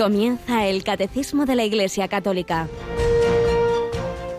[0.00, 2.68] Comienza el Catecismo de la Iglesia Católica.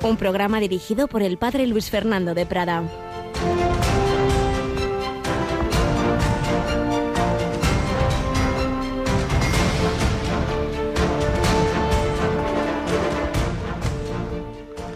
[0.01, 2.81] Un programa dirigido por el Padre Luis Fernando de Prada.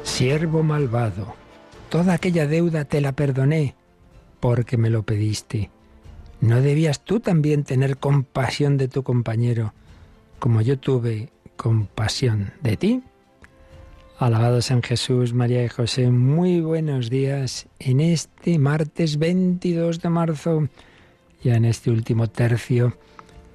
[0.02, 1.35] Siervo malvado,
[1.89, 3.75] toda aquella deuda te la perdoné
[4.39, 5.70] porque me lo pediste.
[6.41, 9.75] ¿No debías tú también tener compasión de tu compañero,
[10.45, 13.02] como yo tuve compasión de ti?
[14.20, 20.70] Alabados en Jesús, María y José, muy buenos días en este martes 22 de marzo,
[21.41, 22.95] ya en este último tercio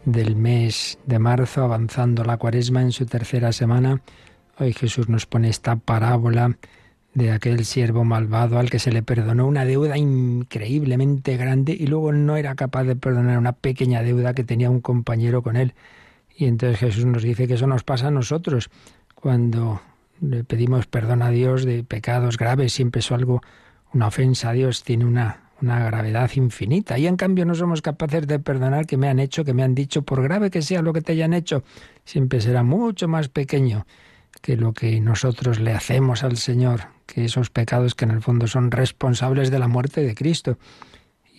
[0.04, 4.02] del mes de marzo, avanzando la cuaresma en su tercera semana.
[4.58, 6.58] Hoy Jesús nos pone esta parábola
[7.14, 12.10] de aquel siervo malvado al que se le perdonó una deuda increíblemente grande y luego
[12.10, 15.72] no era capaz de perdonar una pequeña deuda que tenía un compañero con él.
[16.40, 18.70] Y entonces Jesús nos dice que eso nos pasa a nosotros
[19.14, 19.82] cuando
[20.22, 23.42] le pedimos perdón a Dios de pecados graves, siempre es algo,
[23.92, 26.96] una ofensa a Dios tiene una, una gravedad infinita.
[26.96, 29.74] Y en cambio no somos capaces de perdonar que me han hecho, que me han
[29.74, 31.62] dicho, por grave que sea lo que te hayan hecho,
[32.06, 33.86] siempre será mucho más pequeño
[34.40, 38.46] que lo que nosotros le hacemos al Señor, que esos pecados que en el fondo
[38.46, 40.56] son responsables de la muerte de Cristo.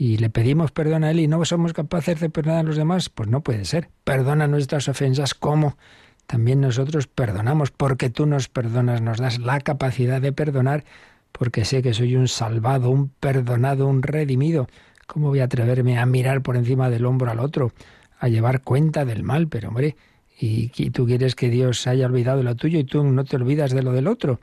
[0.02, 3.10] Y le pedimos perdón a Él y no somos capaces de perdonar a los demás,
[3.10, 3.90] pues no puede ser.
[4.04, 5.78] Perdona nuestras ofensas como
[6.26, 10.86] también nosotros perdonamos, porque tú nos perdonas, nos das la capacidad de perdonar,
[11.32, 14.68] porque sé que soy un salvado, un perdonado, un redimido.
[15.06, 17.72] ¿Cómo voy a atreverme a mirar por encima del hombro al otro,
[18.18, 19.50] a llevar cuenta del mal?
[19.50, 19.98] Pero hombre,
[20.40, 23.84] y, tú quieres que Dios haya olvidado lo tuyo y tú no te olvidas de
[23.84, 24.40] lo del otro.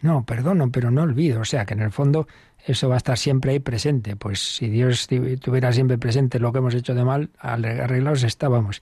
[0.00, 1.42] No, perdono, pero no olvido.
[1.42, 2.26] O sea, que en el fondo
[2.66, 4.16] eso va a estar siempre ahí presente.
[4.16, 5.08] Pues si Dios
[5.40, 8.80] tuviera siempre presente lo que hemos hecho de mal, arreglados estábamos.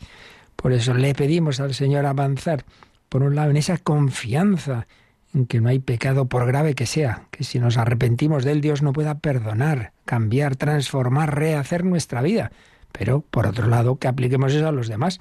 [0.57, 2.65] Por eso le pedimos al Señor avanzar,
[3.11, 4.87] por un lado, en esa confianza
[5.35, 8.61] en que no hay pecado por grave que sea, que si nos arrepentimos de él,
[8.61, 12.53] Dios no pueda perdonar, cambiar, transformar, rehacer nuestra vida.
[12.93, 15.19] Pero, por otro lado, que apliquemos eso a los demás,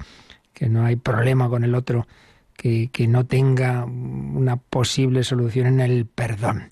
[0.53, 2.07] que no hay problema con el otro
[2.55, 6.69] que, que no tenga una posible solución en el perdón.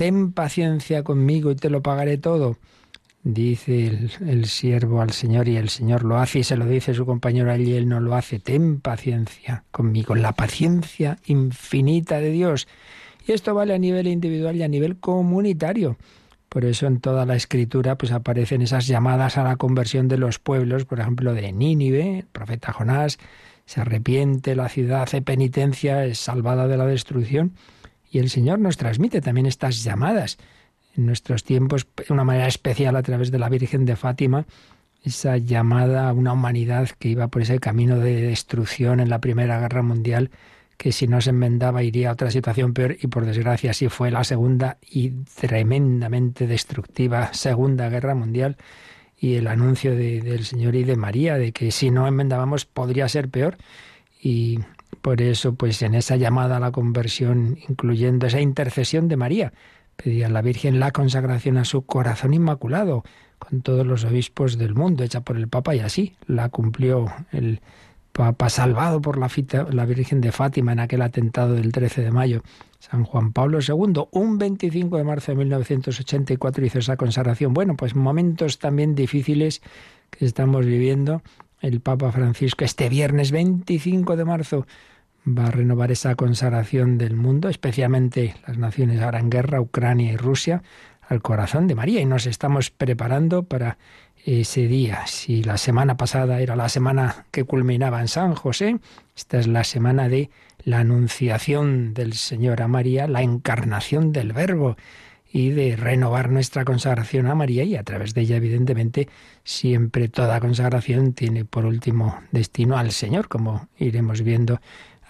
[0.00, 2.56] Ten paciencia conmigo y te lo pagaré todo.
[3.22, 7.04] Dice el, siervo al Señor y el Señor lo hace y se lo dice su
[7.04, 8.38] compañero allí, él no lo hace.
[8.38, 12.66] Ten paciencia conmigo, la paciencia infinita de Dios.
[13.26, 15.98] Y esto vale a nivel individual y a nivel comunitario.
[16.48, 20.38] Por eso en toda la escritura pues aparecen esas llamadas a la conversión de los
[20.38, 23.18] pueblos, por ejemplo de Nínive, el profeta Jonás
[23.66, 27.52] se arrepiente, la ciudad hace penitencia, es salvada de la destrucción
[28.10, 30.38] y el Señor nos transmite también estas llamadas.
[30.96, 34.46] En nuestros tiempos de una manera especial a través de la Virgen de Fátima,
[35.04, 39.60] esa llamada a una humanidad que iba por ese camino de destrucción en la Primera
[39.60, 40.30] Guerra Mundial
[40.76, 44.10] que si no se enmendaba iría a otra situación peor y por desgracia así fue
[44.10, 48.56] la segunda y tremendamente destructiva Segunda Guerra Mundial
[49.18, 53.28] y el anuncio del Señor y de María de que si no enmendábamos podría ser
[53.28, 53.58] peor
[54.22, 54.60] y
[55.00, 59.52] por eso pues en esa llamada a la conversión incluyendo esa intercesión de María
[59.96, 63.04] pedía a la Virgen la consagración a su corazón inmaculado
[63.38, 67.60] con todos los obispos del mundo hecha por el Papa y así la cumplió el
[68.12, 69.30] Papa salvado por la,
[69.70, 72.42] la Virgen de Fátima en aquel atentado del 13 de mayo.
[72.80, 77.54] San Juan Pablo II, un 25 de marzo de 1984 hizo esa consagración.
[77.54, 79.62] Bueno, pues momentos también difíciles
[80.10, 81.22] que estamos viviendo.
[81.60, 84.66] El Papa Francisco este viernes 25 de marzo
[85.26, 90.16] va a renovar esa consagración del mundo, especialmente las naciones ahora en guerra, Ucrania y
[90.16, 90.62] Rusia,
[91.08, 93.78] al corazón de María y nos estamos preparando para
[94.24, 95.06] ese día.
[95.06, 98.78] Si la semana pasada era la semana que culminaba en San José,
[99.16, 100.30] esta es la semana de
[100.64, 104.76] la anunciación del Señor a María, la encarnación del Verbo
[105.32, 109.08] y de renovar nuestra consagración a María y a través de ella, evidentemente,
[109.44, 114.60] siempre toda consagración tiene por último destino al Señor, como iremos viendo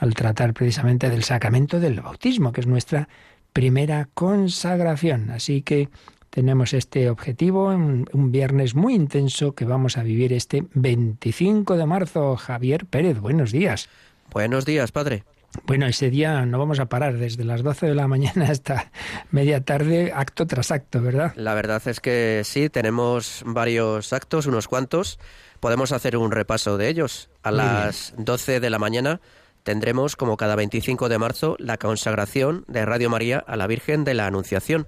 [0.01, 3.09] al tratar precisamente del sacramento del bautismo, que es nuestra
[3.53, 5.31] primera consagración.
[5.31, 5.91] Así que
[6.31, 11.87] tenemos este objetivo, un, un, viernes muy intenso que vamos a vivir este 25 de
[11.87, 12.37] marzo.
[12.37, 13.91] Javier Pérez, buenos días.
[14.33, 15.25] Buenos días, padre.
[15.67, 18.91] Bueno, ese día no vamos a parar desde las 12 de la mañana hasta
[19.31, 21.33] media tarde, acto tras acto, ¿verdad?
[21.37, 25.19] La verdad es que sí, tenemos varios actos, unos cuantos.
[25.59, 27.29] Podemos hacer un repaso de ellos.
[27.43, 29.21] A las 12 de la mañana
[29.63, 34.15] tendremos, como cada 25 de marzo, la consagración de Radio María a la Virgen de
[34.15, 34.87] la Anunciación.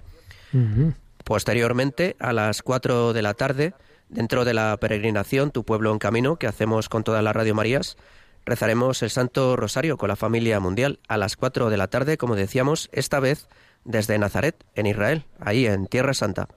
[1.23, 3.73] Posteriormente, a las 4 de la tarde,
[4.09, 7.97] dentro de la peregrinación Tu pueblo en camino, que hacemos con todas las Radio Marías,
[8.45, 12.35] rezaremos el Santo Rosario con la familia mundial a las 4 de la tarde, como
[12.35, 13.47] decíamos, esta vez
[13.85, 16.47] desde Nazaret, en Israel, ahí en Tierra Santa.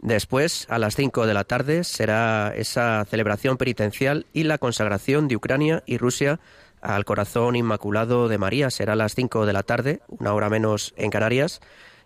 [0.00, 5.36] Después, a las 5 de la tarde, será esa celebración penitencial y la consagración de
[5.36, 6.40] Ucrania y Rusia
[6.84, 8.70] al corazón inmaculado de María.
[8.70, 11.60] Será a las 5 de la tarde, una hora menos en Canarias.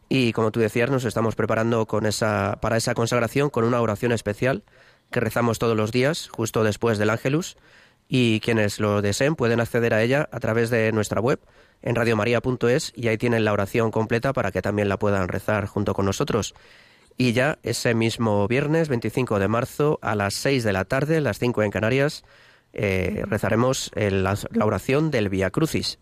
[0.09, 4.13] Y como tú decías, nos estamos preparando con esa, para esa consagración con una oración
[4.13, 4.63] especial
[5.11, 7.57] que rezamos todos los días, justo después del Ángelus.
[8.09, 11.41] Y quienes lo deseen pueden acceder a ella a través de nuestra web
[11.83, 15.93] en radiomaria.es y ahí tienen la oración completa para que también la puedan rezar junto
[15.93, 16.55] con nosotros.
[17.19, 21.39] Y ya ese mismo viernes 25 de marzo a las 6 de la tarde, las
[21.39, 22.25] 5 en Canarias,
[22.79, 25.99] eh, rezaremos la, oración del Via Crucis.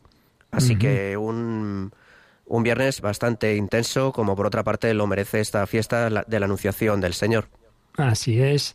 [0.51, 1.93] Así que un,
[2.47, 7.01] un viernes bastante intenso, como por otra parte lo merece esta fiesta de la Anunciación
[7.01, 7.49] del Señor.
[7.97, 8.75] Así es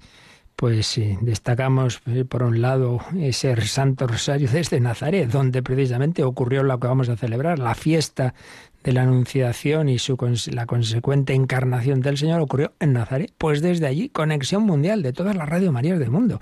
[0.61, 6.79] pues destacamos eh, por un lado ese Santo Rosario desde Nazaret, donde precisamente ocurrió lo
[6.79, 8.35] que vamos a celebrar, la fiesta
[8.83, 10.15] de la Anunciación y su,
[10.51, 13.33] la consecuente encarnación del Señor ocurrió en Nazaret.
[13.39, 16.39] Pues desde allí, conexión mundial de todas las Radio Marías del mundo.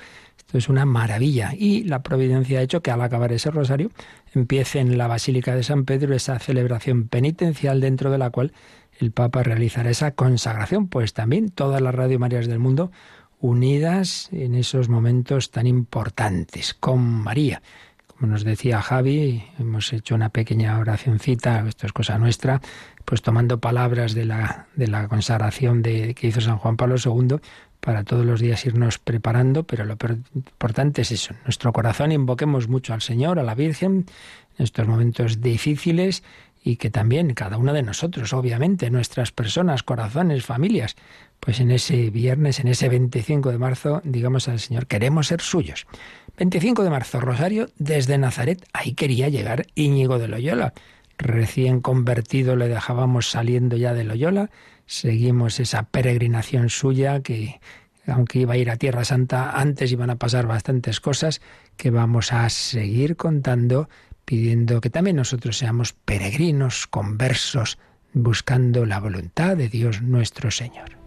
[0.49, 1.51] Esto es una maravilla.
[1.55, 3.91] Y la providencia ha hecho que al acabar ese rosario
[4.33, 8.51] empiece en la Basílica de San Pedro esa celebración penitencial dentro de la cual
[8.99, 10.87] el Papa realizará esa consagración.
[10.87, 12.91] Pues también todas las Radio Marías del mundo
[13.39, 17.61] unidas en esos momentos tan importantes con María.
[18.07, 22.59] Como nos decía Javi, hemos hecho una pequeña oracioncita, esto es cosa nuestra,
[23.05, 27.37] pues tomando palabras de la, de la consagración de, que hizo San Juan Pablo II,
[27.79, 29.97] para todos los días irnos preparando, pero lo
[30.33, 34.05] importante es eso, nuestro corazón invoquemos mucho al Señor, a la Virgen,
[34.57, 36.23] en estos momentos difíciles
[36.63, 40.95] y que también cada uno de nosotros, obviamente, nuestras personas, corazones, familias,
[41.39, 45.87] pues en ese viernes, en ese 25 de marzo, digamos al Señor, queremos ser suyos.
[46.37, 50.73] 25 de marzo, Rosario, desde Nazaret, ahí quería llegar Íñigo de Loyola.
[51.17, 54.49] Recién convertido le dejábamos saliendo ya de Loyola,
[54.89, 57.61] seguimos esa peregrinación suya que
[58.07, 61.41] aunque iba a ir a Tierra Santa, antes iban a pasar bastantes cosas
[61.77, 63.87] que vamos a seguir contando,
[64.25, 67.77] pidiendo que también nosotros seamos peregrinos, conversos,
[68.13, 70.98] buscando la voluntad de Dios nuestro Señor.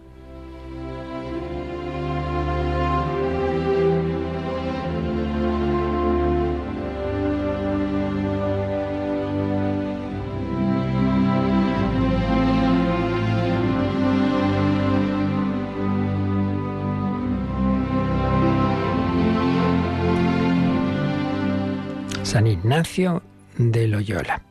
[23.58, 24.43] De Loyola.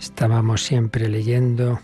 [0.00, 1.80] Estábamos siempre leyendo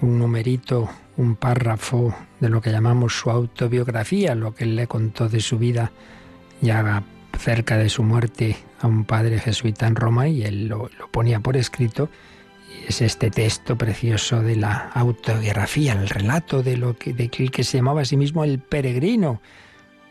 [0.00, 5.28] un numerito, un párrafo de lo que llamamos su autobiografía, lo que él le contó
[5.28, 5.92] de su vida
[6.60, 7.04] ya
[7.38, 11.56] cerca de su muerte a un padre jesuita en Roma y él lo, ponía por
[11.56, 12.08] escrito.
[12.68, 17.62] Y es este texto precioso de la autobiografía, el relato de lo que, de que
[17.62, 19.40] se llamaba a sí mismo el peregrino,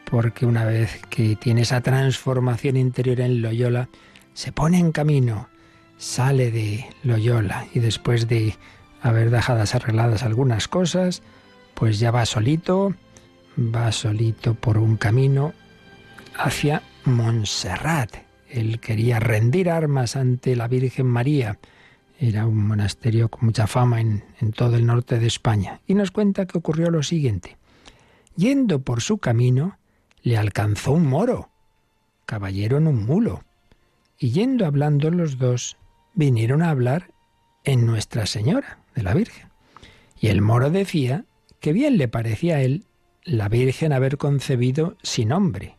[0.10, 3.90] porque una vez que tiene esa transformación interior en Loyola,
[4.38, 5.50] se pone en camino,
[5.98, 8.56] sale de Loyola y después de
[9.02, 11.24] haber dejado arregladas algunas cosas,
[11.74, 12.94] pues ya va solito,
[13.58, 15.54] va solito por un camino
[16.38, 18.16] hacia Montserrat.
[18.48, 21.58] Él quería rendir armas ante la Virgen María.
[22.20, 25.82] Era un monasterio con mucha fama en, en todo el norte de España.
[25.88, 27.58] Y nos cuenta que ocurrió lo siguiente.
[28.36, 29.80] Yendo por su camino,
[30.22, 31.50] le alcanzó un moro,
[32.28, 33.42] caballero en un mulo,
[34.20, 35.78] y yendo hablando los dos,
[36.14, 37.12] vinieron a hablar
[37.64, 39.50] en Nuestra Señora de la Virgen.
[40.20, 41.26] Y el moro decía
[41.60, 42.86] que bien le parecía a él
[43.24, 45.76] la Virgen haber concebido sin hombre,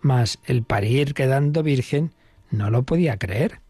[0.00, 2.12] mas el parir quedando virgen
[2.50, 3.60] no lo podía creer,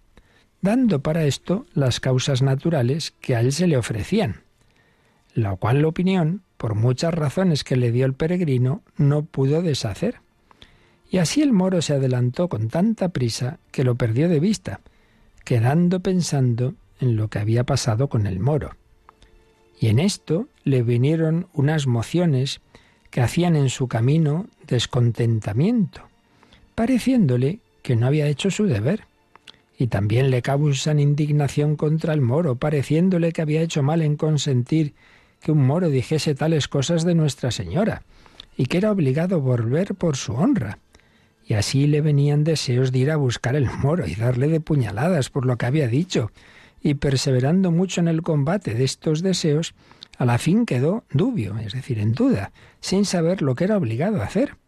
[0.62, 4.42] dando para esto las causas naturales que a él se le ofrecían,
[5.34, 10.20] la cual la opinión, por muchas razones que le dio el peregrino, no pudo deshacer.
[11.10, 14.80] Y así el moro se adelantó con tanta prisa que lo perdió de vista,
[15.44, 18.76] quedando pensando en lo que había pasado con el moro.
[19.80, 22.60] Y en esto le vinieron unas mociones
[23.10, 26.02] que hacían en su camino descontentamiento,
[26.76, 29.06] pareciéndole que no había hecho su deber.
[29.76, 34.94] Y también le causan indignación contra el moro, pareciéndole que había hecho mal en consentir
[35.40, 38.02] que un moro dijese tales cosas de Nuestra Señora,
[38.56, 40.78] y que era obligado volver por su honra
[41.50, 45.30] y así le venían deseos de ir a buscar el moro y darle de puñaladas
[45.30, 46.30] por lo que había dicho,
[46.80, 49.74] y perseverando mucho en el combate de estos deseos,
[50.16, 54.22] a la fin quedó dubio, es decir, en duda, sin saber lo que era obligado
[54.22, 54.58] a hacer.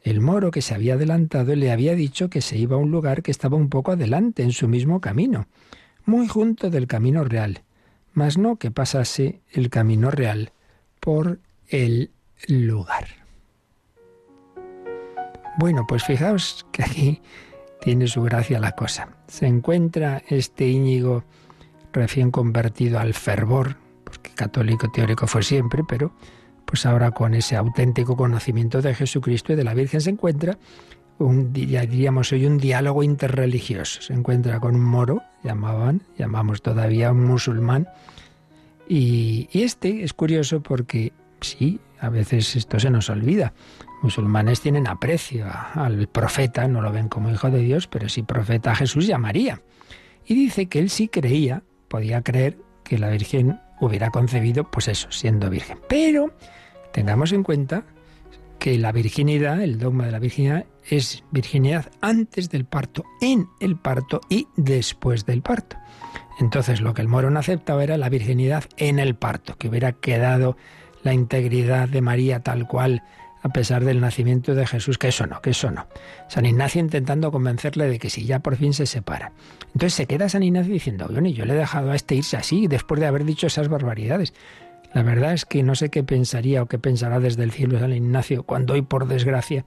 [0.00, 3.22] El moro que se había adelantado le había dicho que se iba a un lugar
[3.22, 5.46] que estaba un poco adelante, en su mismo camino,
[6.06, 7.64] muy junto del camino real,
[8.14, 10.52] mas no que pasase el camino real
[11.00, 11.38] por
[11.68, 12.12] el
[12.48, 13.23] lugar.
[15.56, 17.22] Bueno, pues fijaos que aquí
[17.80, 19.08] tiene su gracia la cosa.
[19.28, 21.24] Se encuentra este Íñigo
[21.92, 26.12] recién convertido al fervor, porque católico teórico fue siempre, pero
[26.64, 30.58] pues ahora con ese auténtico conocimiento de Jesucristo y de la Virgen se encuentra
[31.18, 34.02] un, diríamos hoy, un diálogo interreligioso.
[34.02, 37.86] Se encuentra con un moro, llamaban, llamamos todavía un musulmán,
[38.88, 43.52] y, y este es curioso porque sí, a veces esto se nos olvida.
[44.04, 48.74] Musulmanes tienen aprecio al profeta, no lo ven como hijo de Dios, pero sí profeta
[48.74, 49.62] Jesús y a María.
[50.26, 55.10] Y dice que él sí creía, podía creer que la Virgen hubiera concebido, pues eso,
[55.10, 55.78] siendo virgen.
[55.88, 56.34] Pero
[56.92, 57.84] tengamos en cuenta
[58.58, 63.76] que la virginidad, el dogma de la virginidad, es virginidad antes del parto, en el
[63.76, 65.78] parto y después del parto.
[66.40, 69.92] Entonces lo que el moro no aceptaba era la virginidad en el parto, que hubiera
[69.92, 70.58] quedado
[71.02, 73.02] la integridad de María tal cual
[73.44, 75.86] a pesar del nacimiento de Jesús, que eso no, que eso no.
[76.28, 79.32] San Ignacio intentando convencerle de que si ya por fin se separa.
[79.66, 82.68] Entonces se queda San Ignacio diciendo, bueno, yo le he dejado a este irse así
[82.68, 84.32] después de haber dicho esas barbaridades.
[84.94, 87.92] La verdad es que no sé qué pensaría o qué pensará desde el cielo San
[87.92, 89.66] Ignacio cuando hoy, por desgracia,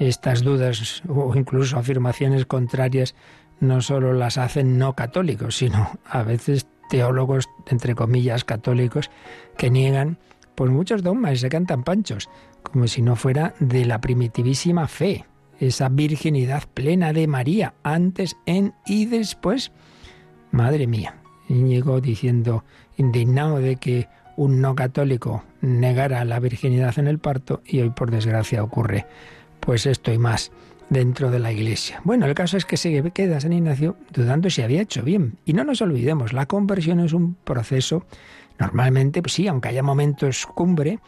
[0.00, 3.14] estas dudas o incluso afirmaciones contrarias
[3.60, 9.08] no solo las hacen no católicos, sino a veces teólogos, entre comillas, católicos,
[9.56, 10.18] que niegan
[10.56, 12.28] pues muchos dogmas y se cantan panchos,
[12.64, 15.24] como si no fuera de la primitivísima fe,
[15.60, 19.72] esa virginidad plena de María, antes, en y después.
[20.50, 21.16] Madre mía,
[21.48, 22.64] Íñigo diciendo,
[22.96, 28.10] indignado de que un no católico negara la virginidad en el parto y hoy por
[28.10, 29.06] desgracia ocurre
[29.60, 30.50] pues esto y más
[30.90, 32.00] dentro de la iglesia.
[32.04, 35.38] Bueno, el caso es que se queda San Ignacio dudando si había hecho bien.
[35.44, 38.04] Y no nos olvidemos, la conversión es un proceso
[38.58, 41.00] Normalmente, pues sí, aunque haya momentos cumbre,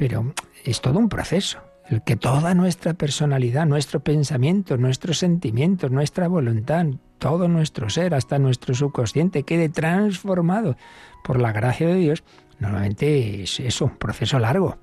[0.00, 0.32] pero
[0.64, 1.58] es todo un proceso.
[1.86, 6.86] El que toda nuestra personalidad, nuestro pensamiento, nuestros sentimientos, nuestra voluntad,
[7.18, 10.78] todo nuestro ser, hasta nuestro subconsciente, quede transformado
[11.22, 12.24] por la gracia de Dios,
[12.60, 14.78] normalmente es eso, un proceso largo.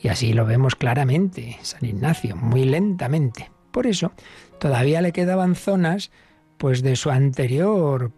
[0.00, 3.50] Y así lo vemos claramente, San Ignacio, muy lentamente.
[3.72, 4.12] Por eso,
[4.60, 6.12] todavía le quedaban zonas
[6.58, 8.12] pues de su anterior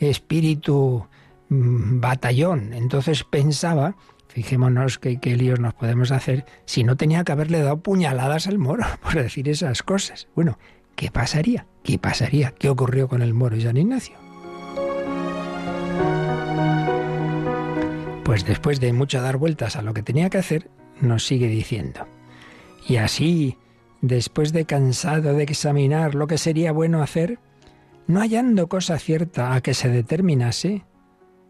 [0.00, 1.06] espíritu
[1.50, 2.74] Mm, batallón.
[2.74, 3.96] Entonces pensaba,
[4.38, 8.86] fijémonos qué, líos nos podemos hacer, si no tenía que haberle dado puñaladas al moro
[9.02, 10.28] por decir esas cosas.
[10.36, 10.60] Bueno,
[10.94, 11.66] ¿qué pasaría?
[11.82, 12.54] ¿Qué pasaría?
[12.56, 14.16] ¿Qué ocurrió con el moro y San Ignacio?
[18.22, 22.06] Pues después de mucho dar vueltas a lo que tenía que hacer, nos sigue diciendo.
[22.86, 23.58] Y así,
[24.02, 27.40] después de cansado de examinar lo que sería bueno hacer,
[28.06, 30.84] no hallando cosa cierta a que se determinase,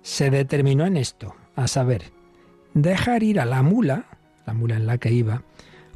[0.01, 2.17] se determinó en esto, a saber,
[2.75, 4.07] dejar ir a la mula,
[4.47, 5.43] la mula en la que iba,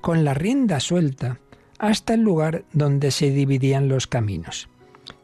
[0.00, 1.38] con la rienda suelta
[1.78, 4.68] hasta el lugar donde se dividían los caminos,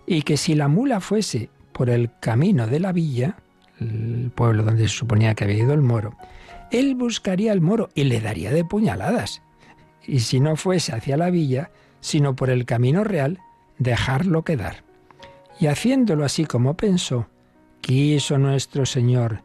[0.06, 3.36] y que si la mula fuese por el camino de la villa,
[3.80, 6.16] el pueblo donde se suponía que había ido el moro,
[6.70, 9.42] él buscaría al moro y le daría de puñaladas,
[10.06, 13.38] y si no fuese hacia la villa, sino por el camino real,
[13.78, 14.84] dejarlo quedar.
[15.60, 17.28] Y haciéndolo así como pensó,
[17.80, 19.42] Quiso nuestro Señor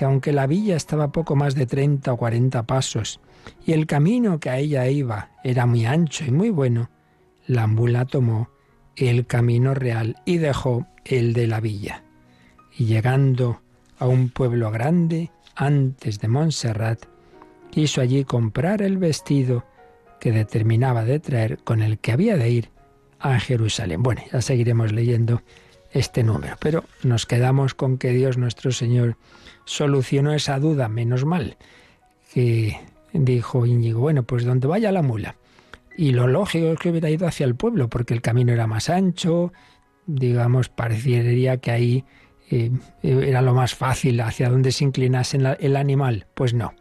[0.00, 3.20] que aunque la villa estaba poco más de treinta o cuarenta pasos
[3.66, 6.88] y el camino que a ella iba era muy ancho y muy bueno,
[7.46, 8.48] la mula tomó
[8.96, 12.02] el camino real y dejó el de la villa.
[12.78, 13.60] Y llegando
[13.98, 17.04] a un pueblo grande, antes de Montserrat,
[17.70, 19.66] quiso allí comprar el vestido
[20.18, 22.70] que determinaba de traer con el que había de ir
[23.18, 24.02] a Jerusalén.
[24.02, 25.42] Bueno, ya seguiremos leyendo
[25.92, 26.56] este número.
[26.58, 29.18] Pero nos quedamos con que Dios nuestro Señor
[29.70, 31.56] solucionó esa duda, menos mal,
[32.34, 32.76] que
[33.12, 35.36] dijo Íñigo, bueno, pues donde vaya la mula.
[35.96, 38.90] Y lo lógico es que hubiera ido hacia el pueblo, porque el camino era más
[38.90, 39.52] ancho,
[40.06, 42.04] digamos, parecería que ahí
[42.50, 42.72] eh,
[43.02, 46.26] era lo más fácil hacia donde se inclinase el animal.
[46.34, 46.74] Pues no,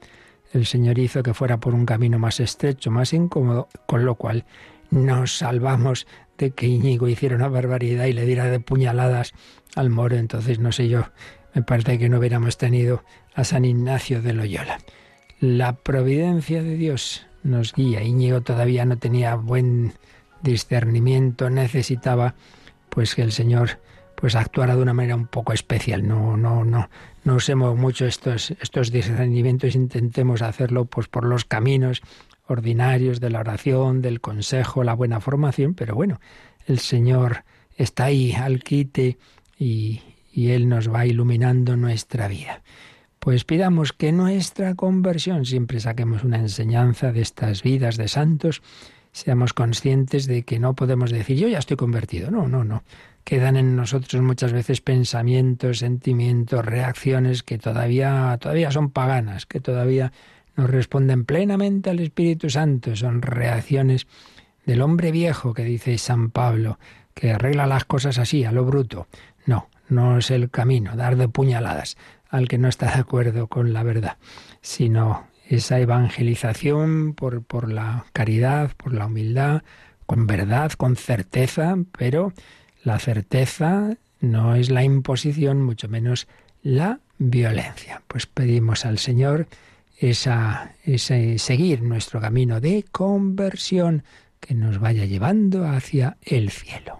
[0.51, 4.46] el Señor hizo que fuera por un camino más estrecho, más incómodo, con lo cual
[4.89, 6.08] nos salvamos
[6.39, 9.34] de que Íñigo hiciera una barbaridad y le diera de puñaladas
[9.75, 10.15] al moro.
[10.15, 11.03] Entonces, no sé yo,
[11.53, 13.03] me parece que no hubiéramos tenido
[13.36, 14.79] a San Ignacio de Loyola.
[15.39, 18.03] La providencia de Dios nos guía.
[18.03, 19.94] Íñigo todavía no tenía buen
[20.41, 22.36] discernimiento, necesitaba
[22.89, 23.79] pues que el Señor
[24.15, 26.06] pues actuara de una manera un poco especial.
[26.06, 26.89] No, no, no,
[27.24, 32.01] no usemos mucho estos, estos discernimientos, intentemos hacerlo pues por los caminos
[32.48, 36.20] ordinarios de la oración, del consejo, la buena formación, pero bueno,
[36.65, 37.44] el Señor
[37.77, 39.18] está ahí al quite
[39.58, 40.01] y,
[40.39, 42.62] y Él nos va iluminando nuestra vida.
[43.19, 48.62] Pues pidamos que nuestra conversión siempre saquemos una enseñanza de estas vidas de santos,
[49.12, 52.31] seamos conscientes de que no podemos decir yo ya estoy convertido.
[52.31, 52.84] No, no, no.
[53.25, 60.13] Quedan en nosotros muchas veces pensamientos, sentimientos, reacciones que todavía, todavía son paganas, que todavía
[60.55, 62.96] no responden plenamente al Espíritu Santo.
[62.96, 64.08] Son reacciones
[64.65, 66.79] del hombre viejo que dice San Pablo,
[67.13, 69.08] que arregla las cosas así, a lo bruto.
[69.46, 71.98] No, no es el camino, dar de puñaladas
[72.29, 74.17] al que no está de acuerdo con la verdad,
[74.62, 79.63] sino esa evangelización por, por la caridad, por la humildad,
[80.05, 82.34] con verdad, con certeza, pero
[82.84, 86.27] la certeza no es la imposición, mucho menos
[86.62, 88.01] la violencia.
[88.08, 89.48] Pues pedimos al Señor
[89.98, 94.03] esa, ese seguir nuestro camino de conversión
[94.39, 97.00] que nos vaya llevando hacia el cielo.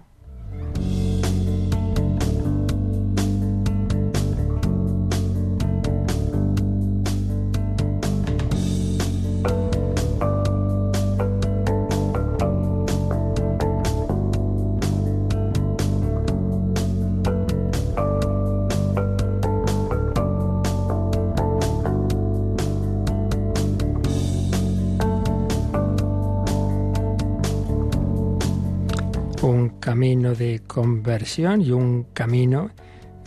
[30.00, 32.72] Camino de conversión y un camino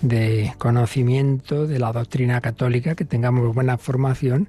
[0.01, 4.49] de conocimiento de la doctrina católica, que tengamos buena formación,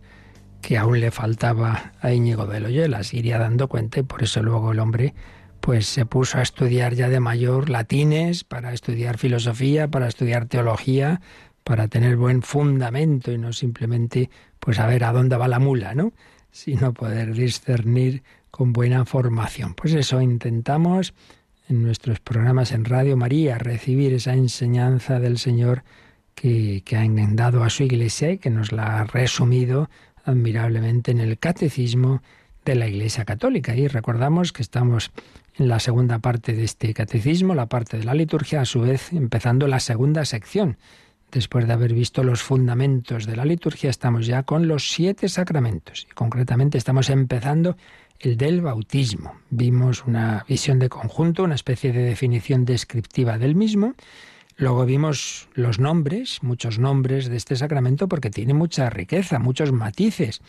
[0.61, 4.41] que aún le faltaba a Íñigo de Loyola, se iría dando cuenta y por eso
[4.41, 5.13] luego el hombre
[5.59, 11.19] pues se puso a estudiar ya de mayor latines, para estudiar filosofía, para estudiar teología,
[11.65, 14.29] para tener buen fundamento y no simplemente
[14.61, 16.13] pues a ver a dónde va la mula, ¿no?
[16.51, 19.73] Sino poder discernir con buena formación.
[19.73, 21.13] Pues eso intentamos
[21.81, 25.83] nuestros programas en Radio María, recibir esa enseñanza del Señor
[26.35, 29.89] que, ha dado a su Iglesia y que nos la ha resumido
[30.25, 32.21] admirablemente en el Catecismo
[32.65, 33.75] de la Iglesia Católica.
[33.75, 35.11] Y recordamos que estamos
[35.55, 39.11] en la segunda parte de este catecismo, la parte de la liturgia, a su vez
[39.13, 40.77] empezando la segunda sección.
[41.31, 46.07] Después de haber visto los fundamentos de la liturgia, estamos ya con los siete sacramentos.
[46.09, 47.75] Y concretamente estamos empezando
[48.23, 49.35] el del bautismo.
[49.49, 53.95] Vimos una visión de conjunto, una especie de definición descriptiva del mismo.
[54.55, 60.41] Luego vimos los nombres, muchos nombres de este sacramento porque tiene mucha riqueza, muchos matices,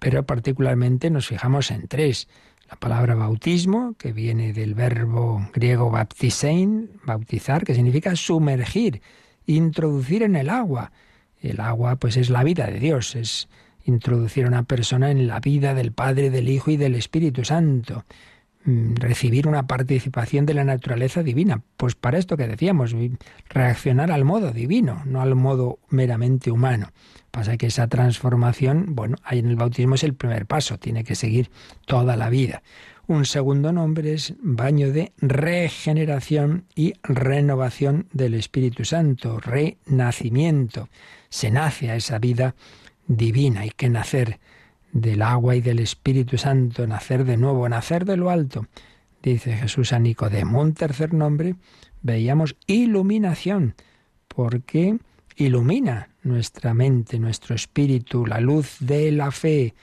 [0.00, 2.26] pero particularmente nos fijamos en tres.
[2.68, 9.02] La palabra bautismo, que viene del verbo griego baptisein, bautizar, que significa sumergir,
[9.46, 10.90] introducir en el agua.
[11.40, 13.48] El agua pues es la vida de Dios, es
[13.84, 18.04] introducir a una persona en la vida del Padre, del Hijo y del Espíritu Santo,
[18.64, 21.62] mm, recibir una participación de la naturaleza divina.
[21.76, 22.94] Pues para esto que decíamos,
[23.48, 26.90] reaccionar al modo divino, no al modo meramente humano.
[27.30, 31.14] Pasa que esa transformación, bueno, ahí en el bautismo es el primer paso, tiene que
[31.14, 31.50] seguir
[31.86, 32.62] toda la vida.
[33.10, 40.88] Un segundo nombre es baño de regeneración y renovación del Espíritu Santo, renacimiento.
[41.28, 42.54] Se nace a esa vida
[43.10, 43.60] divina.
[43.60, 44.38] Hay que nacer
[44.92, 48.66] del agua y del Espíritu Santo, nacer de nuevo, nacer de lo alto.
[49.22, 50.60] Dice Jesús a Nicodemo.
[50.60, 51.56] Un tercer nombre,
[52.02, 53.74] veíamos iluminación,
[54.28, 54.98] porque
[55.36, 59.74] ilumina nuestra mente, nuestro espíritu, la luz de la fe,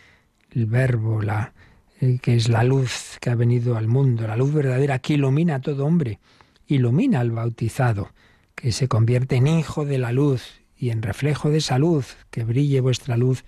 [0.52, 1.54] el verbo, la,
[2.00, 5.56] eh, que es la luz que ha venido al mundo, la luz verdadera que ilumina
[5.56, 6.20] a todo hombre,
[6.68, 8.12] ilumina al bautizado,
[8.56, 12.44] que se convierte en hijo de la luz y en reflejo de esa luz, que
[12.44, 13.44] brille vuestra luz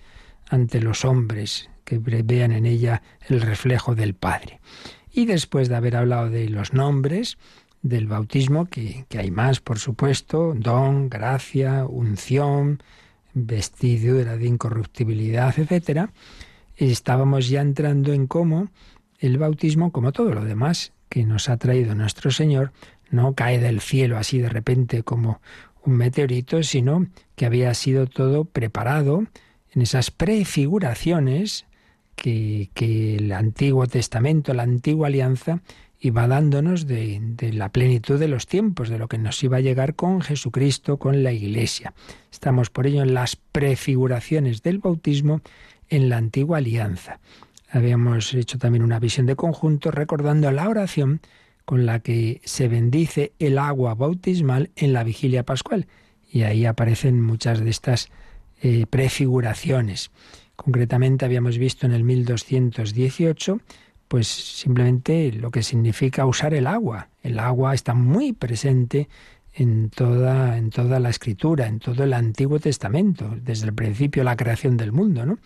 [0.48, 4.60] ante los hombres, que vean en ella el reflejo del Padre.
[5.12, 7.38] Y después de haber hablado de los nombres
[7.82, 12.82] del bautismo, que, que hay más, por supuesto, don, gracia, unción,
[13.32, 16.10] vestidura de incorruptibilidad, etc.,
[16.76, 18.68] estábamos ya entrando en cómo
[19.18, 22.72] el bautismo, como todo lo demás que nos ha traído nuestro Señor,
[23.10, 25.40] no cae del cielo así de repente como
[25.84, 29.24] un meteorito, sino que había sido todo preparado
[29.72, 31.66] en esas prefiguraciones
[32.16, 35.62] que, que el Antiguo Testamento, la antigua alianza,
[36.00, 39.60] iba dándonos de, de, la plenitud de los tiempos, de lo que nos iba a
[39.60, 41.92] llegar con Jesucristo, con la Iglesia.
[42.32, 45.42] Estamos por ello en las prefiguraciones del bautismo
[45.88, 47.20] en la antigua alianza.
[47.70, 51.20] Habíamos hecho también una visión de conjunto recordando la oración
[51.70, 55.86] con la que se bendice el agua bautismal en la vigilia pascual.
[56.28, 58.08] Y ahí aparecen muchas de estas
[58.60, 60.10] eh, prefiguraciones.
[60.56, 63.60] Concretamente habíamos visto en el 1218
[64.08, 67.10] pues simplemente lo que significa usar el agua.
[67.22, 69.08] El agua está muy presente
[69.52, 74.34] en toda, en toda la escritura, en todo el Antiguo Testamento, desde el principio la
[74.34, 75.38] creación del mundo, ¿no?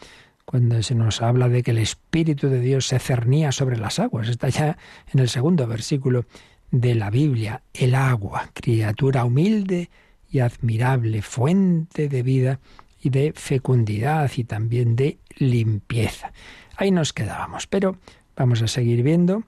[0.55, 4.29] Cuando se nos habla de que el Espíritu de Dios se cernía sobre las aguas,
[4.29, 4.79] está ya
[5.12, 6.27] en el segundo versículo
[6.71, 9.90] de la Biblia, el agua, criatura humilde
[10.31, 12.61] y admirable, fuente de vida
[13.03, 16.33] y de fecundidad y también de limpieza.
[16.77, 17.99] Ahí nos quedábamos, pero
[18.37, 19.43] vamos a seguir viendo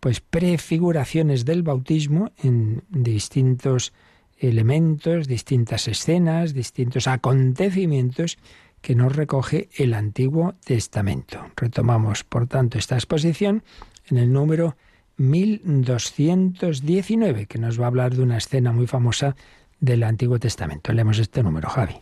[0.00, 3.92] pues prefiguraciones del bautismo en distintos
[4.36, 8.36] elementos, distintas escenas, distintos acontecimientos
[8.80, 11.44] que nos recoge el Antiguo Testamento.
[11.56, 13.62] Retomamos, por tanto, esta exposición
[14.08, 14.76] en el número
[15.16, 19.36] 1219, que nos va a hablar de una escena muy famosa
[19.80, 20.92] del Antiguo Testamento.
[20.92, 21.96] Leemos este número, Javi.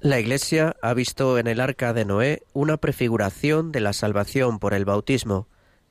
[0.00, 4.72] La Iglesia ha visto en el arca de Noé una prefiguración de la salvación por
[4.72, 5.46] el bautismo.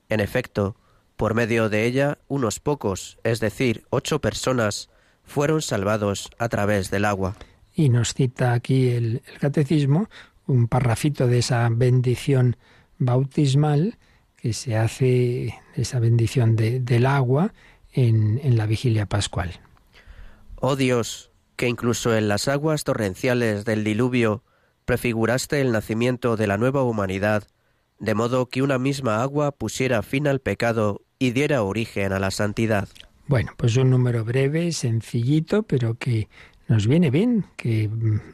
[0.07, 0.75] En efecto,
[1.15, 4.89] por medio de ella, unos pocos, es decir, ocho personas,
[5.23, 7.35] fueron salvados a través del agua.
[7.79, 10.09] Y nos cita aquí el, catecismo
[10.47, 12.57] un parrafito de esa bendición
[12.97, 13.97] bautismal
[14.35, 17.53] que se hace, esa bendición del agua
[17.93, 19.61] en, en la vigilia pascual.
[20.57, 24.43] Oh Dios, que incluso en las aguas torrenciales del diluvio
[24.83, 27.47] prefiguraste el nacimiento de la nueva humanidad,
[27.97, 32.31] de modo que una misma agua pusiera fin al pecado y diera origen a la
[32.31, 32.89] santidad.
[33.27, 36.27] Bueno, pues un número breve, sencillito, pero que
[36.69, 37.89] nos viene bien, que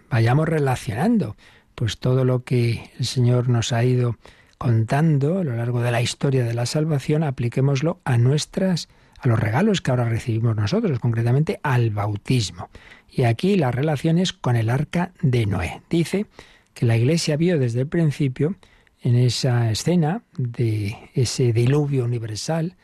[0.10, 1.36] vayamos relacionando
[1.74, 4.18] pues todo lo que el Señor nos ha ido
[4.58, 8.88] contando a lo largo de la historia de la salvación, apliquémoslo a nuestras
[9.20, 12.70] a los regalos que ahora recibimos nosotros, concretamente al bautismo.
[13.10, 15.82] Y aquí las relaciones con el arca de Noé.
[15.90, 16.26] Dice
[16.74, 18.56] que la Iglesia vio desde el principio,
[19.02, 22.76] en esa escena de ese diluvio universal,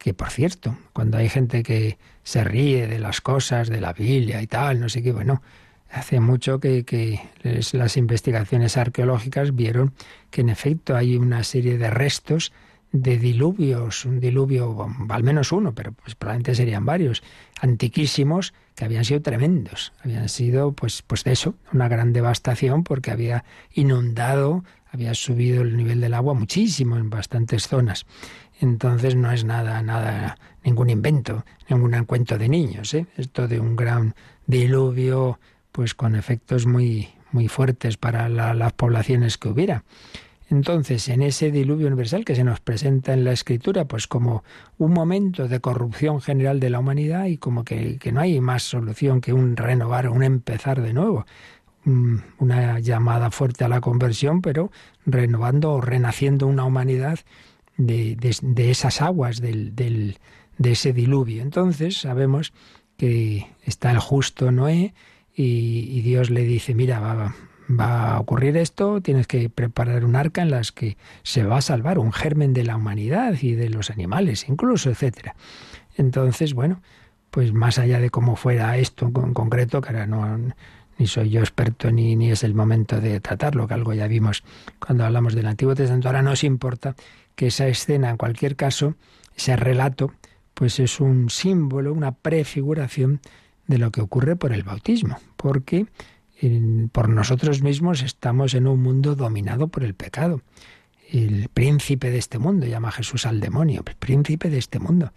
[0.00, 4.40] que por cierto, cuando hay gente que se ríe de las cosas de la Biblia
[4.40, 5.42] y tal, no sé qué, bueno,
[5.90, 7.20] hace mucho que,
[7.72, 9.92] las investigaciones arqueológicas vieron
[10.30, 12.50] que en efecto hay una serie de restos
[12.92, 17.22] de diluvios, un diluvio, al menos uno, pero pues probablemente serían varios,
[17.60, 19.92] antiquísimos, que habían sido tremendos.
[20.02, 26.00] Habían sido, pues, pues eso, una gran devastación porque había inundado, había subido el nivel
[26.00, 28.06] del agua muchísimo en bastantes zonas.
[28.60, 33.06] Entonces no es nada, nada, ningún invento, ningún cuento de niños, ¿eh?
[33.16, 34.14] Esto de un gran
[34.46, 35.40] diluvio,
[35.72, 39.84] pues con efectos muy, muy fuertes para las poblaciones que hubiera.
[40.50, 44.42] Entonces, en ese diluvio universal que se nos presenta en la escritura, pues como
[44.78, 49.20] un momento de corrupción general de la humanidad y como que, no hay más solución
[49.20, 51.24] que un renovar, un empezar de nuevo
[52.38, 54.70] una llamada fuerte a la conversión, pero
[55.06, 57.20] renovando o renaciendo una humanidad
[57.86, 61.42] de, esas aguas, del, de ese diluvio.
[61.42, 62.52] Entonces sabemos
[62.96, 64.94] que está el justo Noé
[65.34, 67.34] y, Dios le dice, mira, va,
[67.68, 71.62] va a ocurrir esto, tienes que preparar un arca en las que se va a
[71.62, 75.34] salvar un germen de la humanidad y de los animales, incluso, etcétera.
[75.96, 76.82] Entonces, bueno,
[77.30, 80.52] pues más allá de cómo fuera esto en concreto, que ahora no
[80.98, 84.44] ni soy yo experto ni, ni es el momento de tratarlo, que algo ya vimos
[84.78, 86.94] cuando hablamos del Antiguo Testamento, ahora nos importa
[87.40, 88.96] que esa escena, en cualquier caso,
[89.34, 90.12] ese relato,
[90.52, 93.22] pues es un símbolo, una prefiguración
[93.66, 95.86] de lo que ocurre por el bautismo, porque
[96.92, 100.42] por nosotros mismos estamos en un mundo dominado por el pecado.
[101.10, 105.14] El príncipe de este mundo, llama Jesús al demonio, el príncipe de este mundo.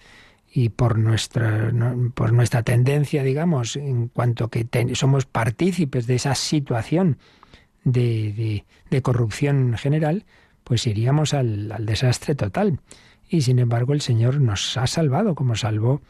[0.49, 1.73] Y por nuestra,
[2.13, 7.17] por nuestra tendencia, digamos, en cuanto que somos partícipes de esa situación
[7.83, 8.63] de,
[9.01, 10.23] corrupción general,
[10.63, 12.79] pues iríamos al, al, desastre total.
[13.29, 16.01] Y sin embargo el Señor nos ha salvado, como salvó,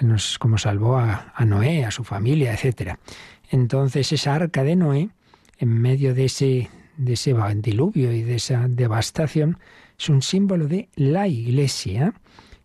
[0.00, 2.98] nos, como salvó a, a Noé, a su familia, etcétera.
[3.50, 5.10] Entonces esa arca de Noé,
[5.58, 9.58] en medio de ese, de ese diluvio y de esa devastación,
[9.98, 12.14] es un símbolo de la iglesia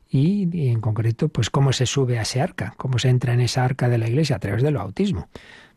[0.10, 3.64] y, en concreto, pues cómo se sube a ese arca, cómo se entra en esa
[3.64, 5.30] arca de la iglesia a través del bautismo.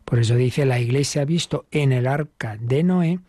[0.04, 3.20] Por eso dice, la iglesia ha visto en el arca de Noé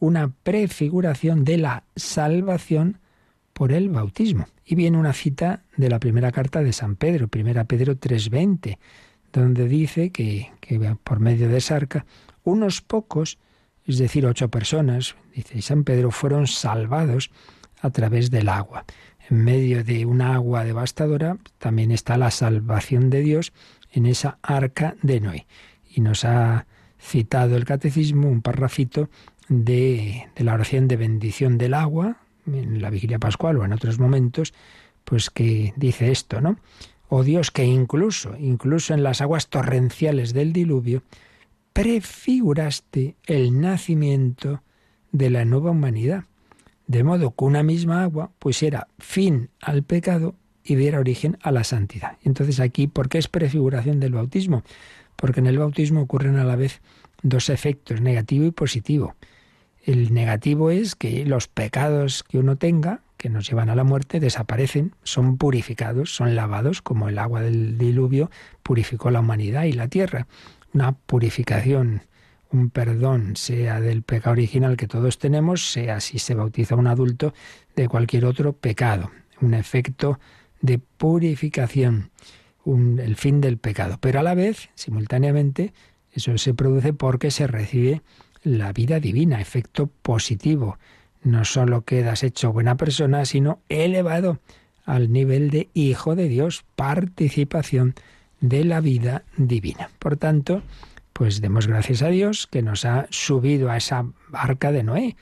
[0.00, 2.98] una prefiguración de la salvación
[3.52, 4.46] por el bautismo.
[4.64, 8.78] Y viene una cita de la primera carta de San Pedro, primera Pedro 3.20
[9.32, 10.50] donde dice que,
[11.04, 12.04] por medio de esa arca,
[12.42, 13.38] unos pocos,
[13.86, 17.30] es decir, ocho personas, dice San Pedro, fueron salvados
[17.80, 18.84] a través del agua.
[19.28, 23.52] En medio de una agua devastadora también está la salvación de Dios
[23.92, 25.46] en esa arca de Noé.
[25.88, 26.66] Y nos ha
[27.00, 29.08] citado el catecismo un parrafito
[29.50, 34.54] de, la oración de bendición del agua, en la vigilia pascual o en otros momentos,
[35.04, 36.56] pues que dice esto, ¿no?
[37.08, 41.02] Oh Dios, que incluso, incluso en las aguas torrenciales del diluvio,
[41.72, 44.62] prefiguraste el nacimiento
[45.10, 46.24] de la nueva humanidad,
[46.86, 51.64] de modo que una misma agua pusiera fin al pecado y diera origen a la
[51.64, 52.18] santidad.
[52.22, 54.62] Entonces aquí, ¿por qué es prefiguración del bautismo?
[55.16, 56.80] Porque en el bautismo ocurren a la vez
[57.22, 59.16] dos efectos, negativo y positivo.
[59.90, 64.20] El negativo es que los pecados que uno tenga, que nos llevan a la muerte
[64.20, 68.30] desaparecen, son purificados, son lavados, como el agua del diluvio
[68.62, 70.28] purificó la humanidad y la tierra.
[70.72, 72.02] Una purificación,
[72.52, 77.34] un perdón, sea del pecado original que todos tenemos, sea si se bautiza un adulto,
[77.74, 79.10] de cualquier otro pecado.
[79.40, 80.20] Un efecto
[80.60, 82.12] de purificación,
[82.64, 83.98] el fin del pecado.
[84.00, 85.72] Pero a la vez, simultáneamente,
[86.12, 88.02] eso se produce porque se recibe
[88.42, 90.78] la vida divina, efecto positivo
[91.22, 94.38] no solo quedas hecho buena persona, sino elevado
[94.84, 97.94] al nivel de hijo de Dios, participación
[98.40, 99.90] de la vida divina.
[99.98, 100.62] Por tanto,
[101.12, 105.16] pues demos gracias a Dios que nos ha subido a esa barca de Noé.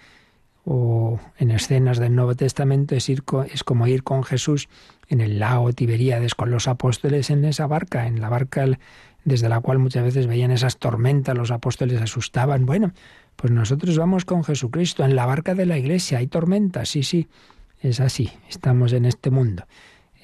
[0.71, 4.69] O en escenas del Nuevo Testamento es, ir es como ir con Jesús
[5.09, 8.67] en el lago Tiberíades con los apóstoles en esa barca, en la barca
[9.29, 12.67] desde la cual muchas veces veían esas tormentas, los apóstoles asustaban.
[12.67, 12.93] Bueno,
[13.37, 16.19] pues nosotros vamos con Jesucristo en la barca de la iglesia.
[16.19, 17.29] Hay tormentas, sí, sí,
[17.81, 18.31] es así.
[18.49, 19.65] Estamos en este mundo.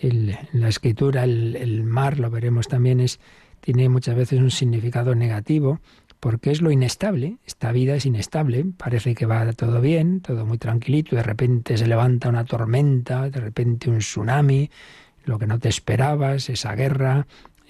[0.00, 3.20] la escritura, el, mar, lo veremos también, es,
[3.60, 5.80] tiene muchas veces un significado negativo
[6.18, 7.36] porque es lo inestable.
[7.46, 8.64] Esta vida es inestable.
[8.78, 11.14] Parece que va todo bien, todo muy tranquilito.
[11.14, 14.70] De repente se levanta una tormenta, de repente un tsunami,
[15.24, 17.26] lo que no te esperabas, esa guerra,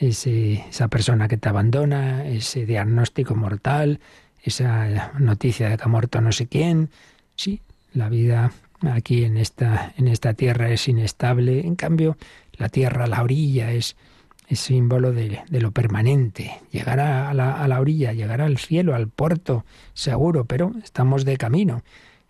[0.08, 4.00] esa persona que te abandona, ese diagnóstico mortal,
[4.42, 6.90] esa noticia de que ha muerto no sé quién.
[7.36, 7.60] Sí,
[7.92, 8.52] la vida
[8.92, 11.60] aquí en esta, en esta tierra es inestable.
[11.60, 12.16] En cambio,
[12.52, 13.96] la tierra, la orilla, es,
[14.48, 16.60] es símbolo de, lo permanente.
[16.70, 19.64] Llegará a la, a la orilla, llegará al cielo, al puerto,
[19.94, 21.82] seguro, pero estamos de camino.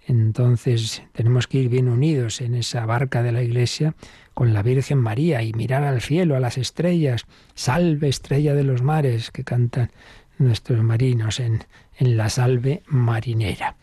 [0.07, 3.95] Entonces tenemos que ir bien unidos en esa barca de la iglesia
[4.35, 7.25] con la Virgen María y mirar al cielo, a las estrellas.
[7.55, 9.91] Salve estrella de los mares que cantan
[10.39, 11.65] nuestros marinos en,
[11.99, 13.77] en la salve marinera.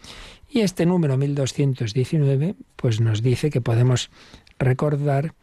[0.49, 4.11] Y este número 1219 pues nos dice que podemos
[4.59, 5.33] recordar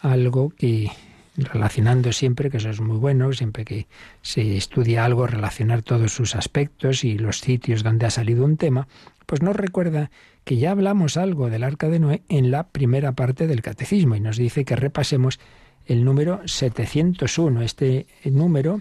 [0.00, 0.90] algo que
[1.36, 3.86] relacionando siempre, que eso es muy bueno, siempre que
[4.22, 8.88] se estudia algo, relacionar todos sus aspectos y los sitios donde ha salido un tema,
[9.26, 10.10] pues nos recuerda
[10.44, 14.20] que ya hablamos algo del arca de Noé en la primera parte del catecismo y
[14.20, 15.40] nos dice que repasemos
[15.86, 17.62] el número 701.
[17.62, 18.80] Este número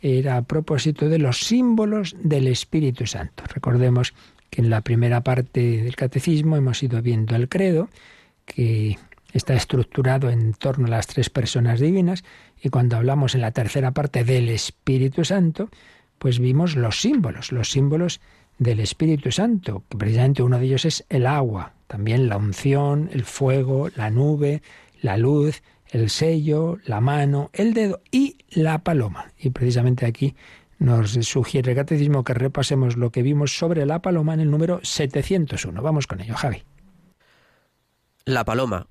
[0.00, 3.44] era a propósito de los símbolos del Espíritu Santo.
[3.52, 4.14] Recordemos
[4.50, 7.88] que en la primera parte del catecismo hemos ido viendo el credo,
[8.44, 8.98] que
[9.32, 12.24] está estructurado en torno a las tres personas divinas,
[12.62, 15.68] y cuando hablamos en la tercera parte del Espíritu Santo,
[16.18, 18.20] pues vimos los símbolos, los símbolos
[18.58, 23.24] del Espíritu Santo, que precisamente uno de ellos es el agua, también la unción, el
[23.24, 24.62] fuego, la nube,
[25.00, 29.32] la luz, el sello, la mano, el dedo y la paloma.
[29.38, 30.34] Y precisamente aquí
[30.78, 34.80] nos sugiere el catecismo que repasemos lo que vimos sobre la paloma en el número
[34.82, 35.82] 701.
[35.82, 36.62] Vamos con ello, Javi.
[38.24, 38.86] La paloma.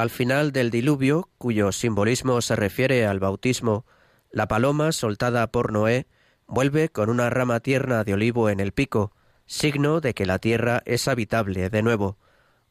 [0.00, 3.84] Al final del diluvio, cuyo simbolismo se refiere al bautismo,
[4.30, 6.06] la paloma, soltada por Noé,
[6.46, 9.12] vuelve con una rama tierna de olivo en el pico,
[9.44, 12.16] signo de que la tierra es habitable de nuevo.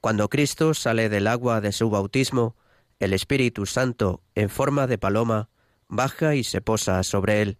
[0.01, 2.55] Cuando Cristo sale del agua de su bautismo,
[2.97, 5.49] el Espíritu Santo, en forma de paloma,
[5.87, 7.59] baja y se posa sobre él.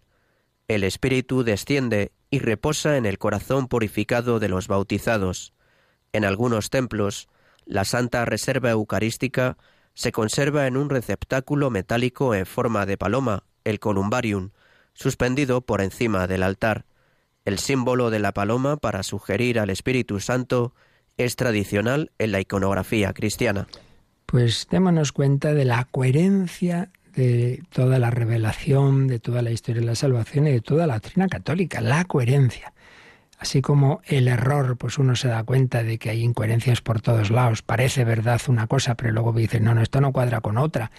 [0.67, 5.53] El Espíritu desciende y reposa en el corazón purificado de los bautizados.
[6.11, 7.29] En algunos templos,
[7.69, 9.55] la Santa Reserva Eucarística
[9.93, 14.49] se conserva en un receptáculo metálico en forma de paloma, el columbarium,
[14.93, 16.85] suspendido por encima del altar.
[17.45, 20.73] El símbolo de la paloma para sugerir al Espíritu Santo
[21.17, 23.67] es tradicional en la iconografía cristiana.
[24.25, 29.87] Pues démonos cuenta de la coherencia de toda la revelación, de toda la historia de
[29.87, 32.73] la salvación y de toda la doctrina católica, la coherencia.
[33.39, 37.31] Así como el error, pues uno se da cuenta de que hay incoherencias por todos
[37.31, 37.61] lados.
[37.61, 40.91] Parece verdad una cosa, pero luego dice, no, no, esto no cuadra con otra.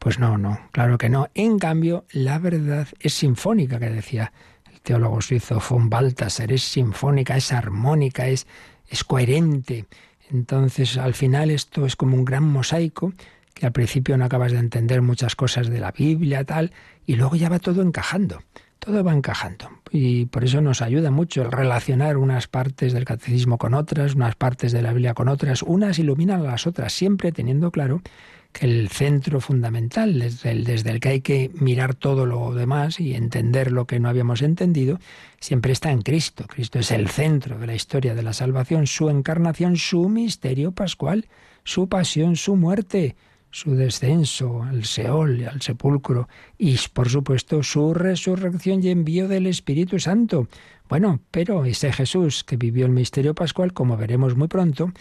[0.00, 1.28] Pues no, no, claro que no.
[1.34, 4.32] En cambio, la verdad es sinfónica, que decía
[4.72, 8.48] el teólogo suizo von Balthasar, es sinfónica, es armónica, es,
[8.88, 9.86] es coherente.
[10.28, 13.12] Entonces, al final esto es como un gran mosaico
[13.54, 16.72] que al principio no acabas de entender muchas cosas de la Biblia, tal,
[17.06, 18.42] y luego ya va todo encajando.
[18.78, 19.70] Todo va encajando.
[19.90, 24.36] Y por eso nos ayuda mucho el relacionar unas partes del catecismo con otras, unas
[24.36, 28.02] partes de la Biblia con otras, unas iluminan a las otras, siempre teniendo claro
[28.52, 33.00] que el centro fundamental, desde el, desde el que hay que mirar todo lo demás
[33.00, 34.98] y entender lo que no habíamos entendido,
[35.40, 36.46] siempre está en Cristo.
[36.48, 41.26] Cristo es el centro de la historia de la salvación, su encarnación, su misterio pascual,
[41.64, 43.16] su pasión, su muerte,
[43.56, 49.98] su descenso al Seol al sepulcro y, por supuesto, su resurrección y envío del Espíritu
[49.98, 50.46] Santo.
[50.90, 54.92] Bueno, pero ese Jesús que vivió el misterio pascual, como veremos muy pronto,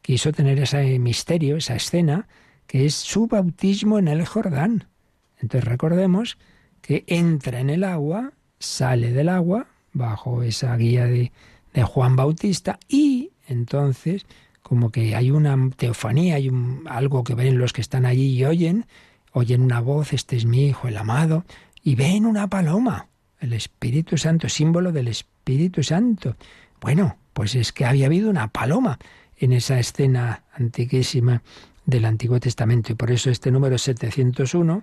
[0.00, 2.28] quiso tener ese misterio, esa escena,
[2.66, 4.88] que es su bautismo en el Jordán.
[5.36, 6.38] Entonces recordemos
[6.80, 11.30] que entra en el agua, sale del agua, bajo esa guía de,
[11.74, 14.24] de Juan Bautista, y entonces
[14.68, 16.50] como que hay una teofanía, hay
[16.86, 18.84] algo que ven los que están allí y oyen,
[19.32, 21.44] oyen una voz, este es mi hijo, el amado,
[21.82, 23.08] y ven una paloma,
[23.40, 26.36] el Espíritu Santo, símbolo del Espíritu Santo.
[26.82, 28.98] Bueno, pues es que había habido una paloma
[29.38, 31.42] en esa escena antiquísima
[31.86, 34.82] del Antiguo Testamento y por eso este número 701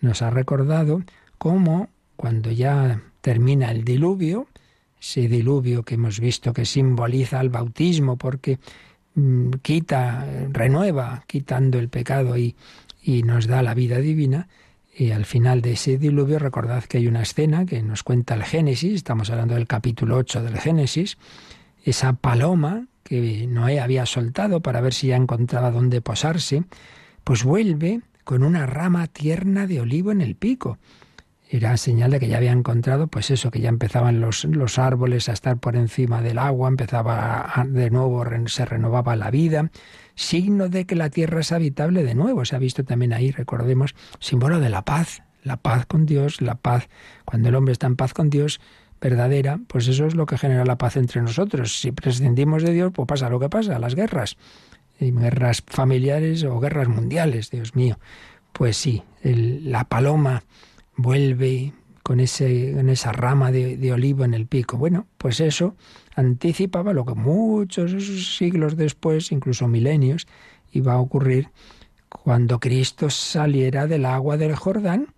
[0.00, 1.02] nos ha recordado
[1.36, 4.46] cómo cuando ya termina el diluvio,
[4.98, 8.58] ese diluvio que hemos visto que simboliza el bautismo porque
[9.62, 12.56] quita, renueva, quitando el pecado y,
[13.02, 14.48] y nos da la vida divina.
[14.96, 18.42] Y al final de ese diluvio, recordad que hay una escena que nos cuenta el
[18.42, 21.18] Génesis, estamos hablando del capítulo 8 del Génesis,
[21.84, 26.64] esa paloma que Noé había soltado para ver si ya encontraba dónde posarse,
[27.24, 30.78] pues vuelve con una rama tierna de olivo en el pico
[31.50, 35.28] era señal de que ya había encontrado, pues eso, que ya empezaban los, los árboles
[35.28, 39.70] a estar por encima del agua, empezaba de nuevo, se renovaba la vida,
[40.14, 42.44] signo de que la tierra es habitable de nuevo.
[42.44, 46.56] Se ha visto también ahí, recordemos, símbolo de la paz, la paz con Dios, la
[46.56, 46.88] paz,
[47.24, 48.60] cuando el hombre está en paz con Dios,
[49.00, 51.80] verdadera, pues eso es lo que genera la paz entre nosotros.
[51.80, 54.36] Si prescindimos de Dios, pues pasa lo que pasa, las guerras,
[55.00, 57.98] guerras familiares o guerras mundiales, Dios mío.
[58.52, 60.42] Pues sí, la paloma
[60.98, 64.76] vuelve con, ese, esa rama de, olivo en el pico.
[64.76, 65.76] Bueno, pues eso
[66.14, 70.26] anticipaba lo que muchos siglos después, incluso milenios,
[70.72, 71.48] iba a ocurrir
[72.08, 75.14] cuando Cristo saliera del agua del Jordán,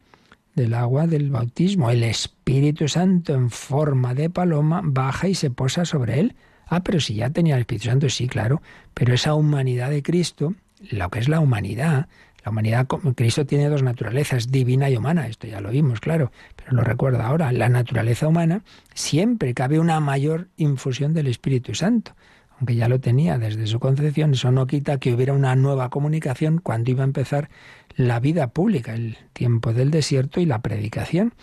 [0.54, 1.90] del agua del bautismo.
[1.90, 6.36] El Espíritu Santo en forma de paloma baja y se posa sobre él.
[6.66, 8.60] Ah, pero si ya tenía el Espíritu Santo, sí, claro,
[8.92, 10.54] pero esa humanidad de Cristo,
[10.90, 12.08] lo que es la humanidad,
[12.44, 16.72] la humanidad, Cristo tiene dos naturalezas, divina y humana, esto ya lo vimos, claro, pero
[16.72, 18.62] lo recuerdo ahora, la naturaleza humana
[18.94, 22.14] siempre cabe una mayor infusión del Espíritu Santo,
[22.58, 26.58] aunque ya lo tenía desde su concepción, eso no quita que hubiera una nueva comunicación
[26.58, 27.50] cuando iba a empezar
[27.96, 31.34] la vida pública, el tiempo del desierto y la predicación.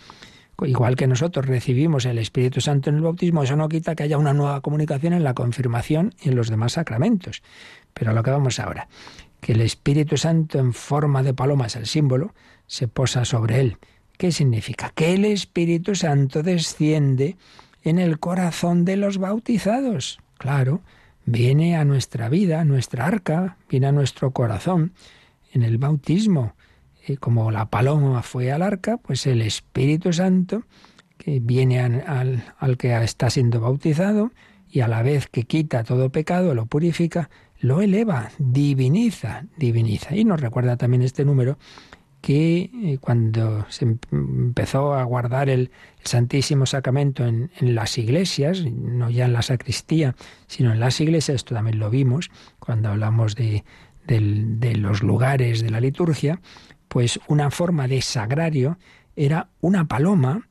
[0.60, 4.18] Igual que nosotros recibimos el Espíritu Santo en el bautismo, eso no quita que haya
[4.18, 7.42] una nueva comunicación en la confirmación y en los demás sacramentos.
[7.94, 8.88] Pero a lo que vamos ahora
[9.40, 12.34] que el Espíritu Santo en forma de paloma es el símbolo,
[12.66, 13.78] se posa sobre él.
[14.16, 14.90] ¿Qué significa?
[14.94, 17.36] Que el Espíritu Santo desciende
[17.82, 20.18] en el corazón de los bautizados.
[20.38, 20.82] Claro,
[21.24, 24.92] viene a nuestra vida, a nuestra arca, viene a nuestro corazón
[25.52, 26.54] en el bautismo.
[27.20, 30.64] Como la paloma fue al arca, pues el Espíritu Santo,
[31.16, 34.30] que viene al, al que está siendo bautizado
[34.70, 40.14] y a la vez que quita todo pecado, lo purifica, lo eleva, diviniza, diviniza.
[40.14, 41.58] Y nos recuerda también este número
[42.20, 45.70] que eh, cuando se em-, empezó a guardar el,
[46.04, 50.14] Santísimo Sacramento en, las iglesias, no ya en la sacristía,
[50.46, 53.62] sino en las iglesias, esto también lo vimos cuando hablamos de,
[54.06, 56.40] de los lugares de la liturgia,
[56.88, 58.78] pues una forma de sagrario
[59.16, 60.48] era una paloma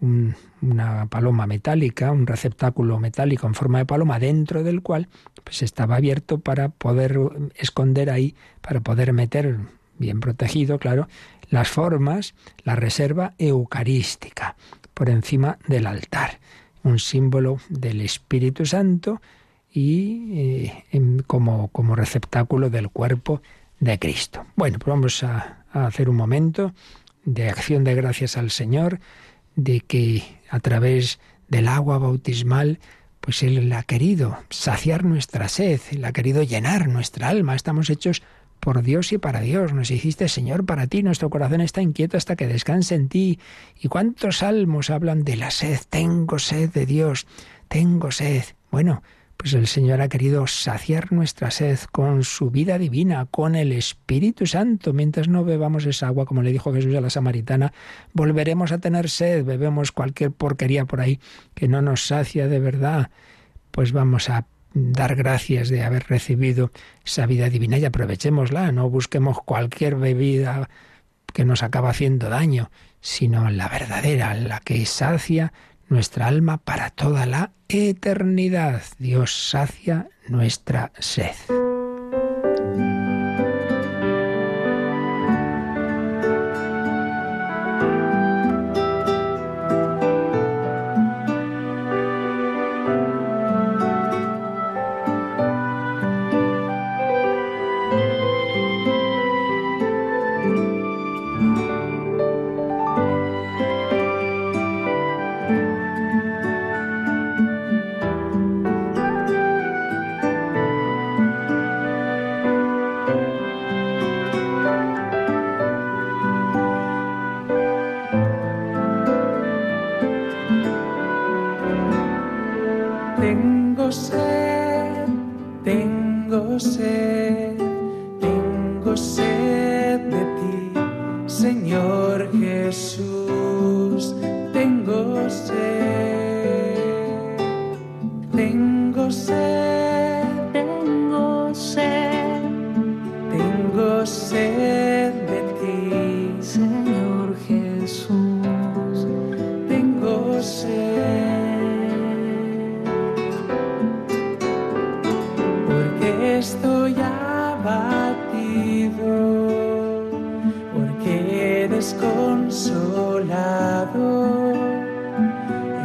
[0.00, 5.08] una paloma metálica, un receptáculo metálico en forma de paloma, dentro del cual
[5.44, 7.18] pues estaba abierto para poder
[7.54, 9.58] esconder ahí, para poder meter
[9.98, 11.08] bien protegido, claro,
[11.50, 14.56] las formas, la reserva eucarística
[14.94, 16.40] por encima del altar,
[16.82, 19.20] un símbolo del Espíritu Santo
[19.72, 23.42] y eh, como, como receptáculo del cuerpo
[23.78, 24.46] de Cristo.
[24.56, 26.72] Bueno, pues vamos a hacer un momento
[27.24, 29.00] de acción de gracias al Señor
[29.56, 32.78] de que a través del agua bautismal,
[33.20, 37.54] pues Él ha querido saciar nuestra sed, Él ha querido llenar nuestra alma.
[37.54, 38.22] Estamos hechos
[38.60, 39.72] por Dios y para Dios.
[39.72, 41.02] Nos hiciste, Señor, para ti.
[41.02, 43.38] Nuestro corazón está inquieto hasta que descanse en ti.
[43.80, 45.80] ¿Y cuántos salmos hablan de la sed?
[45.88, 47.26] Tengo sed de Dios,
[47.68, 48.44] tengo sed.
[48.70, 49.02] Bueno,
[49.40, 54.46] Pues el Señor ha querido saciar nuestra sed con su vida divina, con el Espíritu
[54.46, 54.92] Santo.
[54.92, 57.72] Mientras no bebamos esa agua, como le dijo Jesús a la samaritana,
[58.12, 61.20] volveremos a tener sed, bebemos cualquier porquería por ahí
[61.54, 63.08] que no nos sacia de verdad.
[63.70, 66.70] Pues vamos a dar gracias de haber recibido
[67.02, 70.68] esa vida divina y aprovechémosla, no busquemos cualquier bebida
[71.32, 72.70] que nos acaba haciendo daño,
[73.00, 75.54] sino la verdadera, la que sacia
[75.90, 78.82] nuestra alma para toda la eternidad.
[78.98, 81.34] Dios sacia nuestra sed.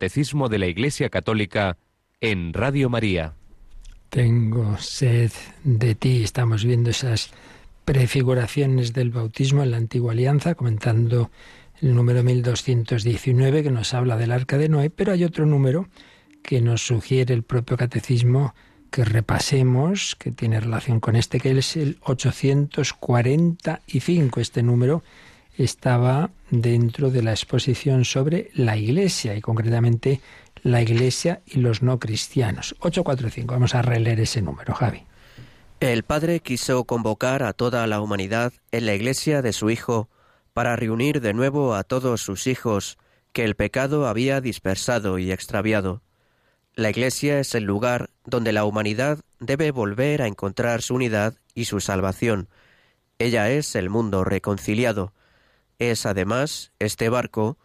[0.00, 1.76] Catecismo de la Iglesia Católica
[2.22, 3.34] en Radio María.
[4.08, 5.30] Tengo sed
[5.62, 6.22] de ti.
[6.22, 7.32] Estamos viendo esas
[7.84, 11.30] prefiguraciones del bautismo en la antigua alianza, comentando
[11.82, 15.86] el número 1219 que nos habla del arca de Noé, pero hay otro número
[16.42, 18.54] que nos sugiere el propio catecismo
[18.90, 24.40] que repasemos, que tiene relación con este, que es el 845.
[24.40, 25.02] Este número
[25.56, 30.20] estaba dentro de la exposición sobre la Iglesia y concretamente
[30.62, 32.74] la Iglesia y los no cristianos.
[32.80, 35.04] 845, vamos a releer ese número, Javi.
[35.80, 40.08] El Padre quiso convocar a toda la humanidad en la Iglesia de su Hijo
[40.52, 42.98] para reunir de nuevo a todos sus hijos
[43.32, 46.02] que el pecado había dispersado y extraviado.
[46.74, 51.64] La Iglesia es el lugar donde la humanidad debe volver a encontrar su unidad y
[51.64, 52.48] su salvación.
[53.18, 55.12] Ella es el mundo reconciliado,
[55.80, 57.58] es además este barco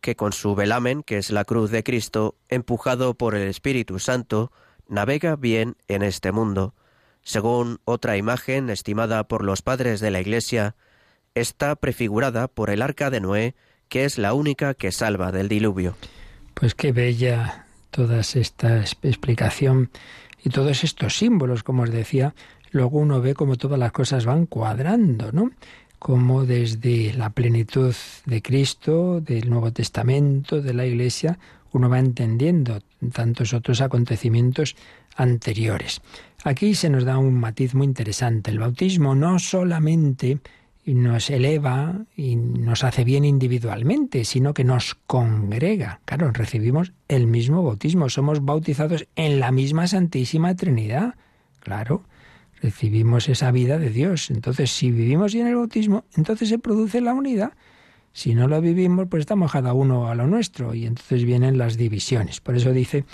[0.00, 4.50] que con su velamen, que es la cruz de Cristo, empujado por el Espíritu Santo,
[4.88, 6.74] navega bien en este mundo.
[7.22, 10.74] Según otra imagen estimada por los padres de la Iglesia,
[11.34, 13.54] está prefigurada por el arca de Noé,
[13.88, 15.96] que es la única que salva del diluvio.
[16.54, 19.90] Pues qué bella toda esta explicación
[20.42, 22.34] y todos estos símbolos, como os decía,
[22.70, 25.50] luego uno ve como todas las cosas van cuadrando, ¿no?
[26.00, 27.94] Como desde la plenitud
[28.24, 31.38] de Cristo, del Nuevo Testamento, de la Iglesia,
[31.72, 32.80] uno va entendiendo
[33.12, 34.76] tantos otros acontecimientos
[35.14, 36.00] anteriores.
[36.42, 38.50] Aquí se nos da un matiz muy interesante.
[38.50, 40.38] El bautismo no solamente
[40.86, 46.00] nos eleva y nos hace bien individualmente, sino que nos congrega.
[46.06, 51.14] Claro, recibimos el mismo bautismo, somos bautizados en la misma Santísima Trinidad.
[51.60, 52.04] Claro,
[52.62, 54.30] recibimos esa vida de Dios.
[54.30, 57.52] Entonces, si vivimos bien el bautismo, entonces se produce la unidad.
[58.12, 61.76] Si no lo vivimos, pues estamos cada uno a lo nuestro y entonces vienen las
[61.76, 62.40] divisiones.
[62.40, 63.04] Por eso dice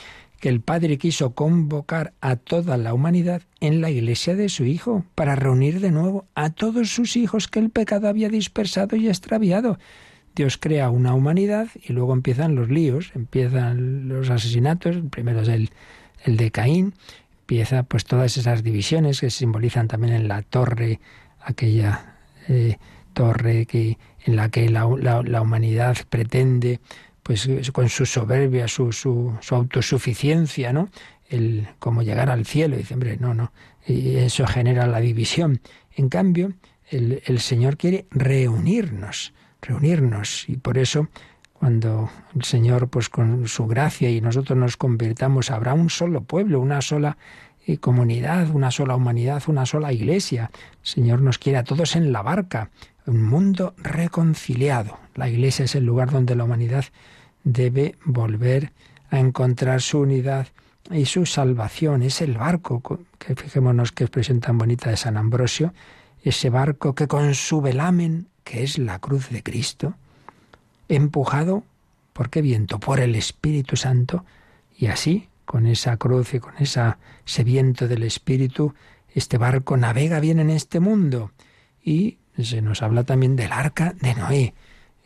[0.41, 5.05] que el Padre quiso convocar a toda la humanidad en la iglesia de su Hijo,
[5.15, 9.79] para reunir de nuevo a todos sus hijos que el pecado había dispersado y extraviado.
[10.35, 15.71] Dios crea una humanidad y luego empiezan los líos, empiezan los asesinatos, primero es el,
[16.25, 16.95] el de Caín,
[17.47, 20.99] empieza pues todas esas divisiones que se simbolizan también en la torre,
[21.41, 22.17] aquella
[22.49, 22.77] eh,
[23.13, 24.85] torre que, en la que la,
[25.25, 26.81] la humanidad pretende
[27.23, 30.89] pues con su soberbia, su, su, su autosuficiencia, ¿no?
[31.29, 32.77] El cómo llegar al cielo.
[32.77, 33.53] Dice, hombre, no, no.
[33.87, 35.61] Y eso genera la división.
[35.95, 36.53] En cambio,
[36.91, 40.49] el, el Señor quiere reunirnos, reunirnos.
[40.49, 41.09] Y por eso,
[41.59, 46.61] cuando el Señor, pues con su gracia y nosotros nos convirtamos, habrá un solo pueblo,
[46.61, 47.17] una sola
[47.67, 50.51] eh, comunidad, una sola humanidad, una sola iglesia.
[50.53, 52.71] El Señor nos quiere a todos en la barca,
[53.07, 54.99] un mundo reconciliado.
[55.15, 56.85] La iglesia es el lugar donde la humanidad
[57.45, 58.73] debe volver
[59.11, 60.49] a encontrar su unidad
[60.91, 62.03] y su salvación.
[62.03, 62.83] Es el barco,
[63.19, 65.73] que fijémonos qué expresión tan bonita de San Ambrosio,
[66.23, 69.95] ese barco que con su velamen, que es la cruz de Cristo,
[70.89, 71.65] empujado,
[72.13, 72.79] ¿por qué viento?
[72.79, 74.25] Por el Espíritu Santo,
[74.77, 78.75] y así, con esa cruz y con esa, ese viento del Espíritu,
[79.15, 81.31] este barco navega bien en este mundo.
[81.83, 84.55] Y se nos habla también del arca de Noé,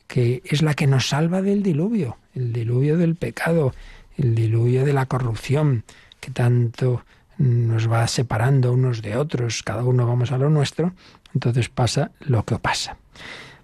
[0.06, 3.72] que es la que nos salva del diluvio, el diluvio del pecado,
[4.16, 5.84] el diluvio de la corrupción,
[6.18, 7.04] que tanto
[7.38, 10.92] nos va separando unos de otros, cada uno vamos a lo nuestro,
[11.32, 12.96] entonces pasa lo que pasa.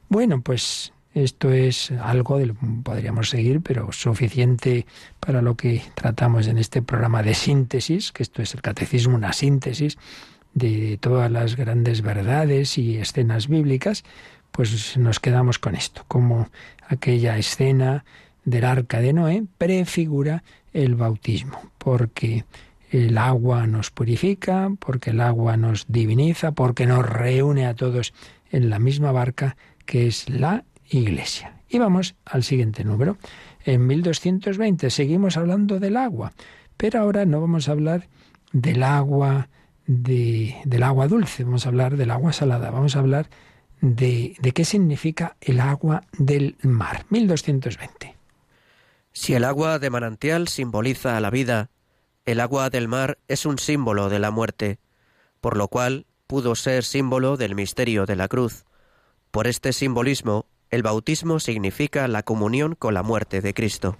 [0.08, 0.92] Bueno, pues
[1.24, 4.86] esto es algo de lo que podríamos seguir, pero suficiente
[5.18, 9.32] para lo que tratamos en este programa de síntesis, que esto es el catecismo, una
[9.32, 9.96] síntesis
[10.52, 14.04] de todas las grandes verdades y escenas bíblicas,
[14.52, 16.50] pues nos quedamos con esto, como
[16.86, 18.04] aquella escena
[18.44, 20.44] del arca de Noé prefigura
[20.74, 22.44] el bautismo, porque
[22.90, 28.12] el agua nos purifica, porque el agua nos diviniza, porque nos reúne a todos
[28.50, 29.56] en la misma barca
[29.86, 31.60] que es la Iglesia.
[31.68, 33.18] Y vamos al siguiente número.
[33.64, 36.32] En 1220 seguimos hablando del agua,
[36.76, 38.08] pero ahora no vamos a hablar
[38.52, 39.48] del agua
[39.86, 43.28] de, del agua dulce, vamos a hablar del agua salada, vamos a hablar
[43.80, 47.06] de, de qué significa el agua del mar.
[47.10, 48.16] 1220.
[49.12, 51.70] Si el agua de manantial simboliza la vida,
[52.24, 54.78] el agua del mar es un símbolo de la muerte,
[55.40, 58.64] por lo cual pudo ser símbolo del misterio de la cruz.
[59.30, 63.96] Por este simbolismo, el bautismo significa la comunión con la muerte de Cristo.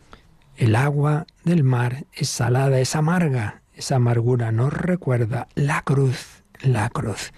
[0.57, 3.63] El agua del mar es salada, es amarga.
[3.75, 7.33] Esa amargura nos recuerda la cruz, la cruz.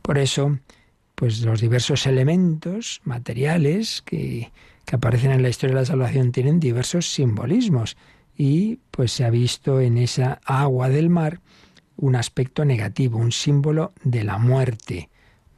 [0.00, 0.58] Por eso,
[1.14, 4.52] pues los diversos elementos materiales que,
[4.86, 7.96] que aparecen en la historia de la salvación tienen diversos simbolismos
[8.36, 11.40] y pues se ha visto en esa agua del mar
[11.96, 15.08] un aspecto negativo, un símbolo de la muerte,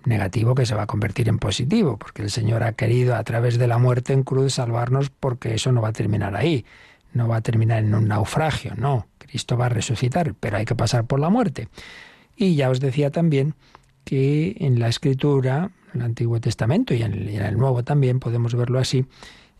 [0.09, 3.59] negativo que se va a convertir en positivo, porque el Señor ha querido a través
[3.59, 6.65] de la muerte en cruz salvarnos porque eso no va a terminar ahí,
[7.13, 10.75] no va a terminar en un naufragio, no, Cristo va a resucitar, pero hay que
[10.75, 11.69] pasar por la muerte.
[12.37, 13.55] Y ya os decía también
[14.05, 18.79] que en la escritura, en el Antiguo Testamento y en el, Nuevo también podemos verlo
[18.79, 19.05] así,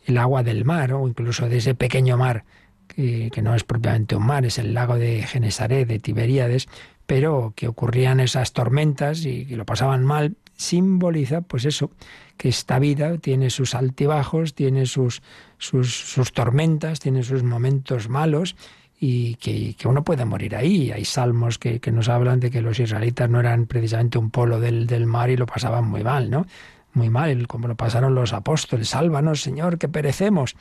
[0.07, 2.45] el agua del mar o incluso de ese pequeño mar
[2.87, 6.69] que, que, no es propiamente un mar, es el lago de Genesaret, de Tiberíades,
[7.09, 11.91] pero que ocurrían esas tormentas y que lo pasaban mal, simboliza pues eso,
[12.37, 15.23] que esta vida tiene sus altibajos, tiene sus,
[15.57, 18.57] sus, tormentas, tiene sus momentos malos
[19.01, 20.93] y que, uno puede morir ahí.
[20.93, 24.87] Hay salmos que, nos hablan de que los israelitas no eran precisamente un polo del,
[24.87, 26.45] del mar y lo pasaban muy mal, ¿no?
[26.93, 28.91] Muy mal, como lo pasaron los apóstoles.
[28.91, 30.57] Sálvanos, Señor, que perecemos.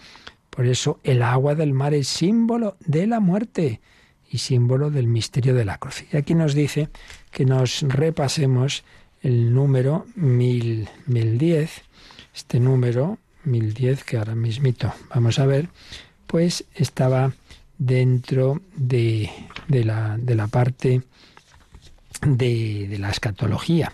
[0.50, 3.82] Por eso el agua del mar es símbolo de la muerte
[4.30, 6.03] y símbolo del misterio de la cruz.
[6.11, 6.89] Y aquí nos dice
[7.32, 8.84] que nos repasemos
[9.21, 11.82] el número mil, 1010,
[12.36, 15.69] este número 1010 que ahora mismito vamos a ver,
[16.28, 17.34] pues estaba
[17.78, 19.30] dentro de,
[19.67, 21.01] de, la, de la, parte
[22.21, 23.93] de, de la escatología.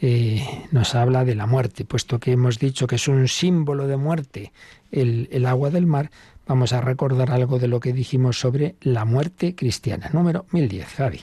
[0.00, 3.96] Eh, nos habla de la muerte, puesto que hemos dicho que es un símbolo de
[3.96, 4.52] muerte
[4.92, 6.10] el, el agua del mar,
[6.48, 10.10] vamos a recordar algo de lo que dijimos sobre la muerte cristiana.
[10.12, 11.20] Número 1010, Javi.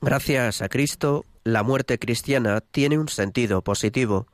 [0.00, 4.28] Gracias a Cristo, la muerte cristiana tiene un sentido positivo.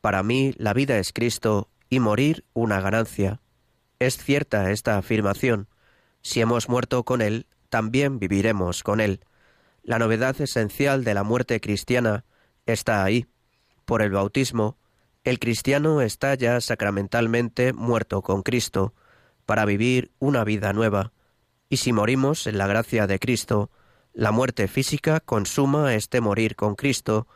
[0.00, 3.40] Para mí, la vida es Cristo y morir una ganancia.
[3.98, 5.68] Es cierta esta afirmación.
[6.22, 9.20] Si hemos muerto con Él, también viviremos con Él.
[9.82, 12.24] La novedad esencial de la muerte cristiana
[12.64, 13.26] está ahí.
[13.84, 14.78] Por el bautismo,
[15.24, 18.94] el cristiano está ya sacramentalmente muerto con Cristo,
[19.52, 21.12] para vivir una vida nueva.
[21.68, 23.68] Y si morimos en la gracia de Cristo,
[24.14, 27.26] la muerte física consuma este morir con Cristo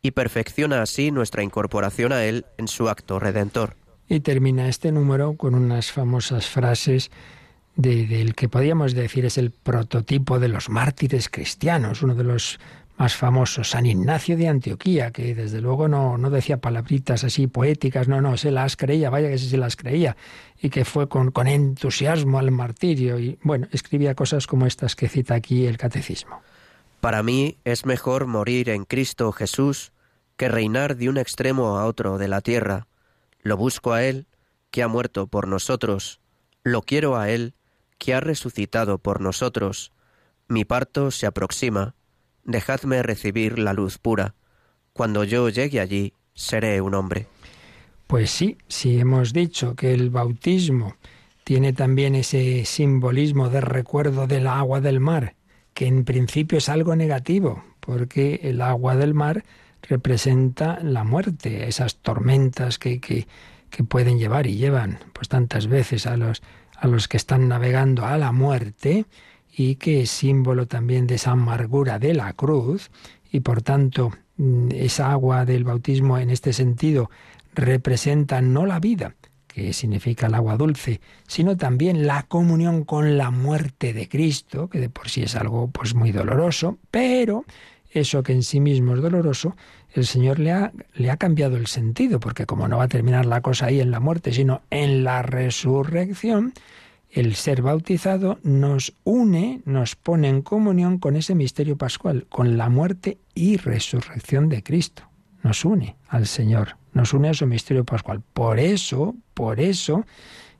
[0.00, 3.76] y perfecciona así nuestra incorporación a Él en su acto redentor.
[4.08, 7.10] Y termina este número con unas famosas frases
[7.74, 12.58] del que podríamos decir es el prototipo de los mártires cristianos, uno de los
[12.96, 18.08] más famosos, San Ignacio de Antioquía, que desde luego no, no decía palabritas así poéticas,
[18.08, 20.16] no, no, se las creía, vaya que se las creía,
[20.60, 25.08] y que fue con, con entusiasmo al martirio, y bueno, escribía cosas como estas que
[25.08, 26.40] cita aquí el catecismo.
[27.00, 29.92] Para mí es mejor morir en Cristo Jesús
[30.36, 32.86] que reinar de un extremo a otro de la tierra.
[33.42, 34.26] Lo busco a Él,
[34.70, 36.20] que ha muerto por nosotros,
[36.62, 37.54] lo quiero a Él,
[37.98, 39.92] que ha resucitado por nosotros.
[40.48, 41.94] Mi parto se aproxima,
[42.46, 44.34] dejadme recibir la luz pura.
[44.92, 47.26] Cuando yo llegue allí, seré un hombre.
[48.06, 50.94] Pues sí, si hemos dicho que el bautismo
[51.44, 55.34] tiene también ese simbolismo de recuerdo del agua del mar,
[55.74, 59.44] que en principio es algo negativo, porque el agua del mar
[59.82, 63.26] representa la muerte, esas tormentas que, que,
[63.70, 66.42] que pueden llevar y llevan pues tantas veces a los,
[66.76, 69.04] a los que están navegando a la muerte
[69.56, 72.90] y que es símbolo también de esa amargura de la cruz
[73.32, 77.10] y por tanto mm, esa agua del bautismo en este sentido
[77.54, 79.14] representa no la vida,
[79.46, 84.78] que significa el agua dulce, sino también la comunión con la muerte de Cristo, que
[84.78, 87.46] de por sí es algo pues muy doloroso, pero
[87.90, 89.56] eso que en sí mismo es doloroso,
[89.94, 93.24] el Señor le ha, le ha cambiado el sentido, porque como no va a terminar
[93.24, 96.52] la cosa ahí en la muerte, sino en la resurrección,
[97.16, 102.68] el ser bautizado nos une, nos pone en comunión con ese misterio pascual, con la
[102.68, 105.04] muerte y resurrección de Cristo.
[105.42, 108.20] Nos une al Señor, nos une a su misterio pascual.
[108.34, 110.04] Por eso, por eso,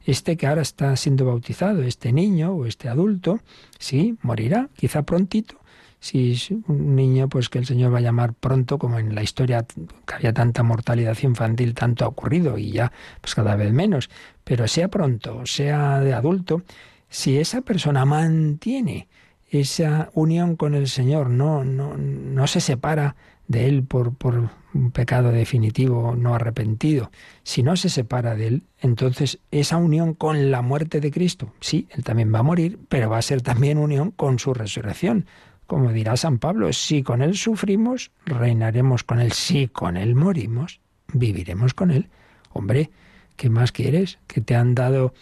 [0.06, 3.38] este que ahora está siendo bautizado, este niño o este adulto,
[3.78, 5.60] sí, morirá, quizá prontito,
[6.00, 9.22] si es un niño, pues que el Señor va a llamar pronto, como en la
[9.22, 9.64] historia
[10.06, 14.10] que había tanta mortalidad infantil, tanto ha ocurrido y ya pues cada vez menos,
[14.44, 16.62] pero sea pronto, sea de adulto,
[17.08, 19.08] si esa persona mantiene
[19.50, 23.16] esa unión con el Señor, no, no, no se separa
[23.48, 27.10] de Él por, por un pecado definitivo no arrepentido,
[27.42, 31.86] si no se separa de Él, entonces esa unión con la muerte de Cristo, sí,
[31.90, 35.26] Él también va a morir, pero va a ser también unión con su resurrección.
[35.66, 39.32] Como dirá San Pablo, si con Él sufrimos, reinaremos con Él.
[39.32, 40.80] Si con Él morimos,
[41.12, 42.08] viviremos con Él.
[42.52, 42.90] Hombre,
[43.36, 44.18] ¿qué más quieres?
[44.26, 45.12] Que te han dado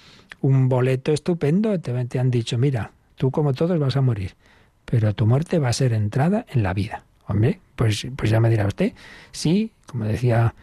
[0.40, 4.34] un boleto estupendo, te, te han dicho, mira, tú como todos vas a morir,
[4.84, 7.05] pero tu muerte va a ser entrada en la vida.
[7.26, 8.92] Hombre, pues, pues ya me dirá usted,
[9.32, 10.55] sí, como decía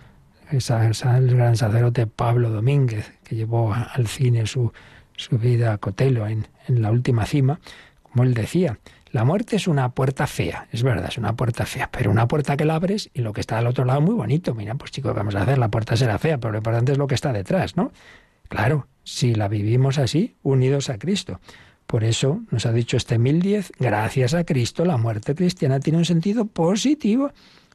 [0.51, 4.71] el gran sacerdote Pablo Domínguez, que llevó al cine su,
[5.15, 7.59] su vida a Cotelo en, en la última cima,
[8.03, 8.77] como él decía,
[9.11, 12.55] la muerte es una puerta fea, es verdad, es una puerta fea, pero una puerta
[12.55, 14.55] que la abres y lo que está al otro lado muy bonito.
[14.55, 15.57] Mira, pues chicos, vamos a hacer?
[15.57, 17.91] La puerta será fea, pero lo importante es lo que está detrás, ¿no?
[18.47, 21.41] Claro, si la vivimos así, unidos a Cristo.
[21.87, 26.05] Por eso nos ha dicho este 1010, gracias a Cristo la muerte cristiana tiene un
[26.05, 27.31] sentido positivo.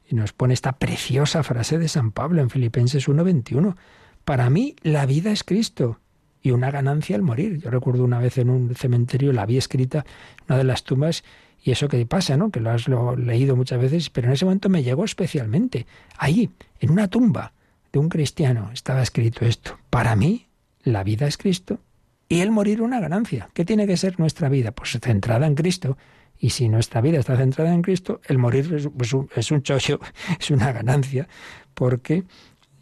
[0.09, 3.77] Y nos pone esta preciosa frase de San Pablo en Filipenses 1:21.
[4.25, 5.99] Para mí la vida es Cristo
[6.43, 7.59] y una ganancia al morir.
[7.59, 10.05] Yo recuerdo una vez en un cementerio, la vi escrita
[10.39, 11.25] en una de las tumbas,
[11.63, 12.51] y eso que pasa, ¿no?
[12.51, 12.87] Que lo has
[13.19, 15.87] leído muchas veces, pero en ese momento me llegó especialmente.
[16.17, 17.53] Ahí, en una tumba
[17.93, 19.77] de un cristiano, estaba escrito esto.
[19.91, 20.47] Para mí,
[20.85, 21.81] la vida es Cristo
[22.29, 23.49] y el morir una ganancia.
[23.53, 24.71] ¿Qué tiene que ser nuestra vida?
[24.71, 25.99] Pues centrada en Cristo.
[26.39, 29.99] Y si nuestra vida está centrada en Cristo, el morir es, un, es un chollo,
[30.39, 31.29] es una ganancia,
[31.75, 32.23] porque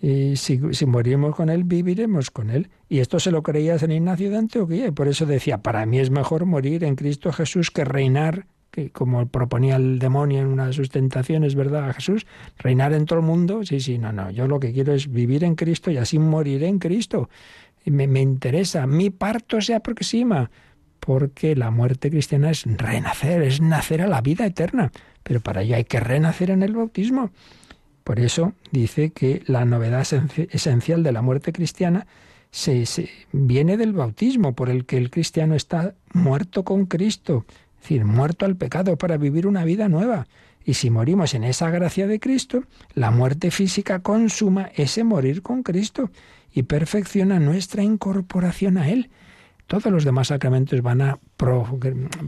[0.05, 2.69] y si, morimos con Él, viviremos con Él.
[2.91, 5.99] Y esto se lo creía San Ignacio de Antioquía, y por eso decía, para mí
[5.99, 10.67] es mejor morir en Cristo Jesús que reinar, que como proponía el demonio en una
[10.67, 11.89] de sus tentaciones, ¿verdad?
[11.89, 12.27] A Jesús,
[12.59, 13.65] reinar en todo el mundo.
[13.65, 16.65] Sí, sí, no, no, yo lo que quiero es vivir en Cristo y así morir
[16.65, 17.31] en Cristo.
[17.83, 20.51] Y me, me interesa, mi parto se aproxima,
[21.01, 24.93] porque la muerte cristiana es renacer, es nacer a la vida eterna.
[25.23, 27.31] Pero para ello hay que renacer en el bautismo.
[28.05, 30.07] Por eso dice que la novedad
[30.51, 32.07] esencial de la muerte cristiana
[32.51, 32.85] se,
[33.33, 38.45] viene del bautismo, por el que el cristiano está muerto con Cristo, es decir, muerto
[38.45, 40.27] al pecado para vivir una vida nueva.
[40.65, 45.63] Y si morimos en esa gracia de Cristo, la muerte física consuma ese morir con
[45.63, 46.11] Cristo
[46.53, 49.11] y perfecciona nuestra incorporación a Él.
[49.67, 51.19] Todos los demás sacramentos van a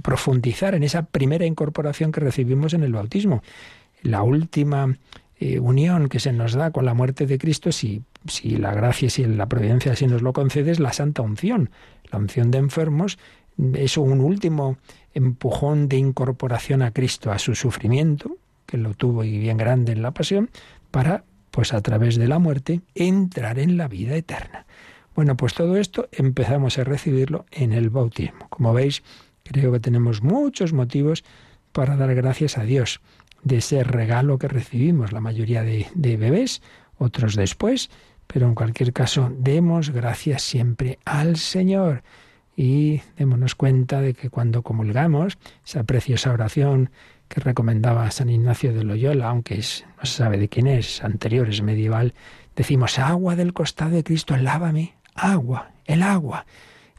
[0.03, 3.43] profundizar en esa primera incorporación que recibimos en el bautismo.
[4.03, 4.97] La última
[5.39, 9.11] eh, unión que se nos da con la muerte de Cristo, si, si la gracia,
[9.11, 11.71] si la providencia así nos lo concede, es la santa unción.
[12.11, 13.19] La unción de enfermos
[13.75, 14.79] es un último
[15.13, 20.03] empujón de incorporación a Cristo, a su sufrimiento, que lo tuvo y bien grande en
[20.03, 20.51] la pasión,
[20.91, 24.67] para, pues a través de la muerte, entrar en la vida eterna.
[25.15, 28.49] Bueno, pues todo esto empezamos a recibirlo en el bautismo.
[28.49, 29.03] Como veis,
[29.45, 31.25] creo que tenemos muchos motivos
[31.73, 33.01] para dar gracias a Dios
[33.43, 36.63] de ese regalo que recibimos, la mayoría de, bebés,
[36.99, 37.91] otros después,
[38.27, 42.03] pero en cualquier caso, demos gracias siempre al Señor
[42.57, 46.91] y démonos cuenta de que cuando comulgamos, esa preciosa oración
[47.29, 51.49] que recomendaba San Ignacio de Loyola, aunque es, no se sabe de quién es, anterior,
[51.49, 52.15] es medieval,
[52.55, 56.47] decimos, agua del costado de Cristo, lávame, agua, el agua.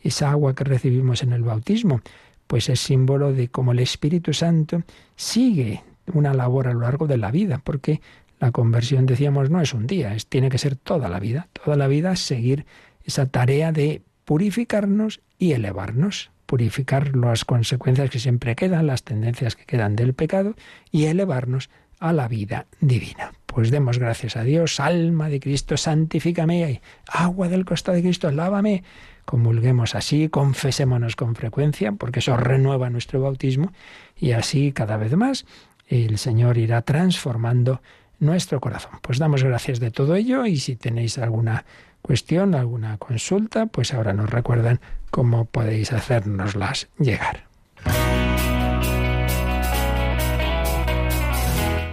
[0.01, 2.01] Esa agua que recibimos en el bautismo,
[2.45, 4.83] pues es símbolo de cómo el Espíritu Santo
[5.15, 5.83] sigue
[6.13, 8.01] una labor a lo largo de la vida, porque
[8.39, 11.75] la conversión, decíamos, no es un día, es, tiene que ser toda la vida, toda
[11.75, 12.65] la vida seguir
[13.03, 19.65] esa tarea de purificarnos y elevarnos, purificar las consecuencias que siempre quedan, las tendencias que
[19.65, 20.55] quedan del pecado
[20.91, 23.31] y elevarnos a la vida divina.
[23.45, 28.83] Pues demos gracias a Dios, alma de Cristo, santifícame, agua del costado de Cristo, lávame.
[29.25, 33.73] Comulguemos así, confesémonos con frecuencia, porque eso renueva nuestro bautismo,
[34.15, 35.45] y así cada vez más
[35.87, 37.81] el Señor irá transformando
[38.19, 38.91] nuestro corazón.
[39.01, 41.63] Pues damos gracias de todo ello y si tenéis alguna
[42.01, 44.81] cuestión, alguna consulta, pues ahora nos recuerdan
[45.11, 47.45] cómo podéis hacérnoslas llegar.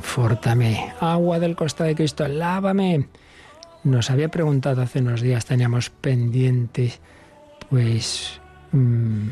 [0.00, 0.94] confórtame.
[0.98, 3.06] Agua del costado de Cristo, lávame.
[3.84, 7.00] Nos había preguntado hace unos días, teníamos pendientes,
[7.68, 8.40] pues
[8.72, 9.28] mm,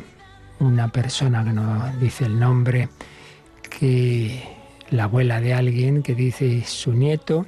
[0.60, 2.90] una persona que no dice el nombre,
[3.78, 4.42] que
[4.90, 7.46] la abuela de alguien que dice su nieto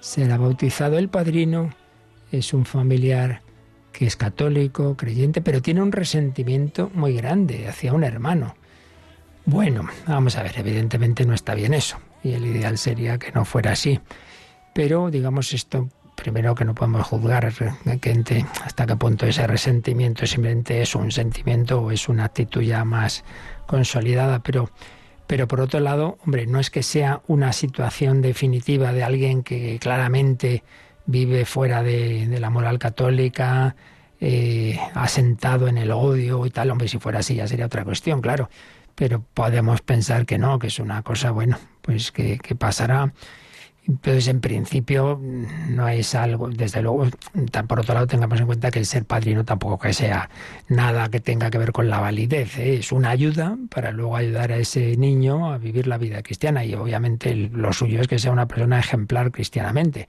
[0.00, 1.70] será bautizado el padrino,
[2.30, 3.40] es un familiar
[3.92, 8.56] que es católico, creyente, pero tiene un resentimiento muy grande hacia un hermano.
[9.46, 13.44] Bueno, vamos a ver, evidentemente no está bien eso, y el ideal sería que no
[13.44, 14.00] fuera así.
[14.74, 20.96] Pero, digamos, esto primero que no podemos juzgar hasta qué punto ese resentimiento simplemente es
[20.96, 23.24] un sentimiento o es una actitud ya más
[23.66, 24.70] consolidada, pero
[25.28, 29.78] pero por otro lado, hombre, no es que sea una situación definitiva de alguien que
[29.78, 30.64] claramente
[31.04, 33.76] vive fuera de, la moral católica,
[34.22, 36.70] eh, asentado en el odio y tal.
[36.70, 38.48] Hombre, si fuera así ya sería otra cuestión, claro.
[38.94, 41.58] Pero podemos pensar que no, que es una cosa, bueno,
[41.88, 43.14] pues que, que pasará
[43.88, 45.18] entonces, en principio,
[45.70, 47.06] no es algo, desde luego,
[47.66, 50.28] por otro lado, tengamos en cuenta que el ser padrino tampoco que sea
[50.68, 52.76] nada que tenga que ver con la validez, ¿eh?
[52.76, 56.74] es una ayuda para luego ayudar a ese niño a vivir la vida cristiana y
[56.74, 60.06] obviamente lo suyo es que sea una persona ejemplar cristianamente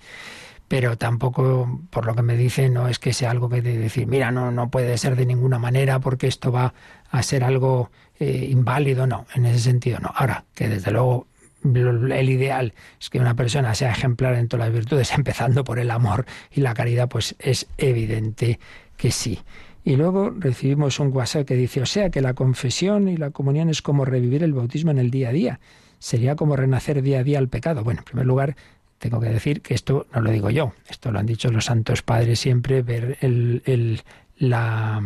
[0.67, 4.05] pero tampoco, por lo que me dice, no es que sea algo que de decir,
[4.05, 6.75] mira, no, no puede ser de ninguna manera porque esto va
[7.09, 10.11] a ser algo eh, inválido, no, en ese sentido no.
[10.15, 11.25] Ahora, que desde luego
[11.63, 15.91] el ideal es que una persona sea ejemplar en todas las virtudes, empezando por el
[15.91, 18.59] amor y la caridad, pues es evidente
[18.97, 19.39] que sí.
[19.83, 23.69] Y luego recibimos un WhatsApp que dice, o sea que la confesión y la comunión
[23.69, 25.59] es como revivir el bautismo en el día a día.
[25.99, 27.83] Sería como renacer día a día al pecado.
[27.83, 28.55] Bueno, en primer lugar,
[28.99, 32.01] tengo que decir que esto no lo digo yo, esto lo han dicho los santos
[32.01, 34.01] padres siempre, ver el,
[34.37, 35.01] la,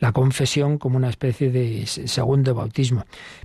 [0.00, 3.04] la confesión como una especie de segundo bautismo.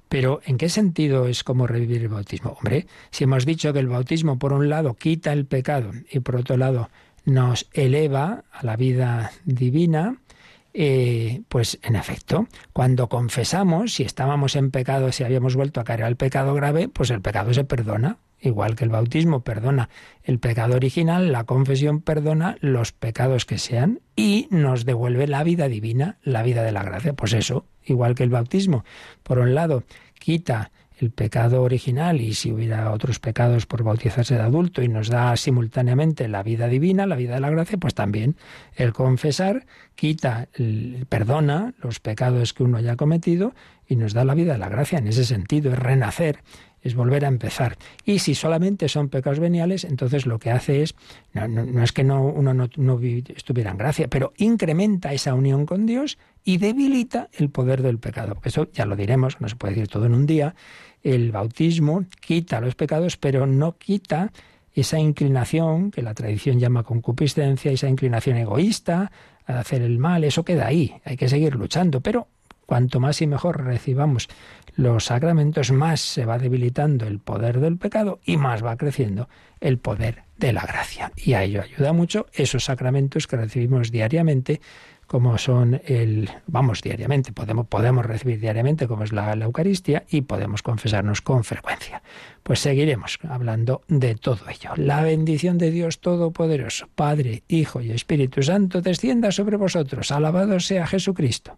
[0.09, 2.51] Pero ¿en qué sentido es como revivir el bautismo?
[2.51, 6.37] Hombre, si hemos dicho que el bautismo por un lado quita el pecado y por
[6.37, 6.89] otro lado
[7.25, 10.17] nos eleva a la vida divina,
[10.73, 16.03] eh, pues en efecto, cuando confesamos, si estábamos en pecado, si habíamos vuelto a caer
[16.03, 18.17] al pecado grave, pues el pecado se perdona.
[18.45, 19.89] Igual que el bautismo perdona
[20.23, 25.67] el pecado original, la confesión perdona los pecados que sean y nos devuelve la vida
[25.67, 27.13] divina, la vida de la gracia.
[27.13, 28.85] Pues eso, igual que el bautismo.
[29.23, 29.83] Por un lado,
[30.19, 35.09] quita el pecado original y si hubiera otros pecados por bautizarse de adulto y nos
[35.09, 38.37] da simultáneamente la vida divina, la vida de la gracia, pues también
[38.75, 39.65] el confesar
[39.95, 40.47] quita,
[41.09, 43.53] perdona los pecados que uno haya cometido
[43.87, 44.99] y nos da la vida de la gracia.
[44.99, 46.39] En ese sentido es renacer
[46.85, 47.77] es volver a empezar.
[48.05, 50.95] Y si solamente son pecados veniales, entonces lo que hace es,
[51.33, 52.99] no, es que no, uno no,
[53.35, 58.35] estuviera en gracia, pero incrementa esa unión con Dios y debilita el poder del pecado.
[58.35, 60.53] Porque eso ya lo diremos, no se puede decir todo en un día.
[61.01, 64.31] El bautismo quita los pecados, pero no quita
[64.71, 69.11] esa inclinación que la tradición llama concupiscencia, esa inclinación egoísta
[69.47, 72.27] a hacer el mal, eso queda ahí, hay que seguir luchando, pero
[72.65, 74.27] cuanto más y mejor recibamos
[74.75, 79.29] los sacramentos, más se va debilitando el poder del pecado y más va creciendo
[79.61, 81.11] el poder de la gracia.
[81.15, 84.59] Y a ello ayuda mucho esos sacramentos que recibimos diariamente,
[85.07, 90.21] como son el, vamos, diariamente, podemos, podemos recibir diariamente, como es la, la Eucaristía, y
[90.21, 92.01] podemos confesarnos con frecuencia.
[92.43, 94.71] Pues seguiremos hablando de todo ello.
[94.75, 100.11] La bendición de Dios Todopoderoso, Padre, Hijo y Espíritu Santo, descienda sobre vosotros.
[100.11, 101.57] Alabado sea Jesucristo.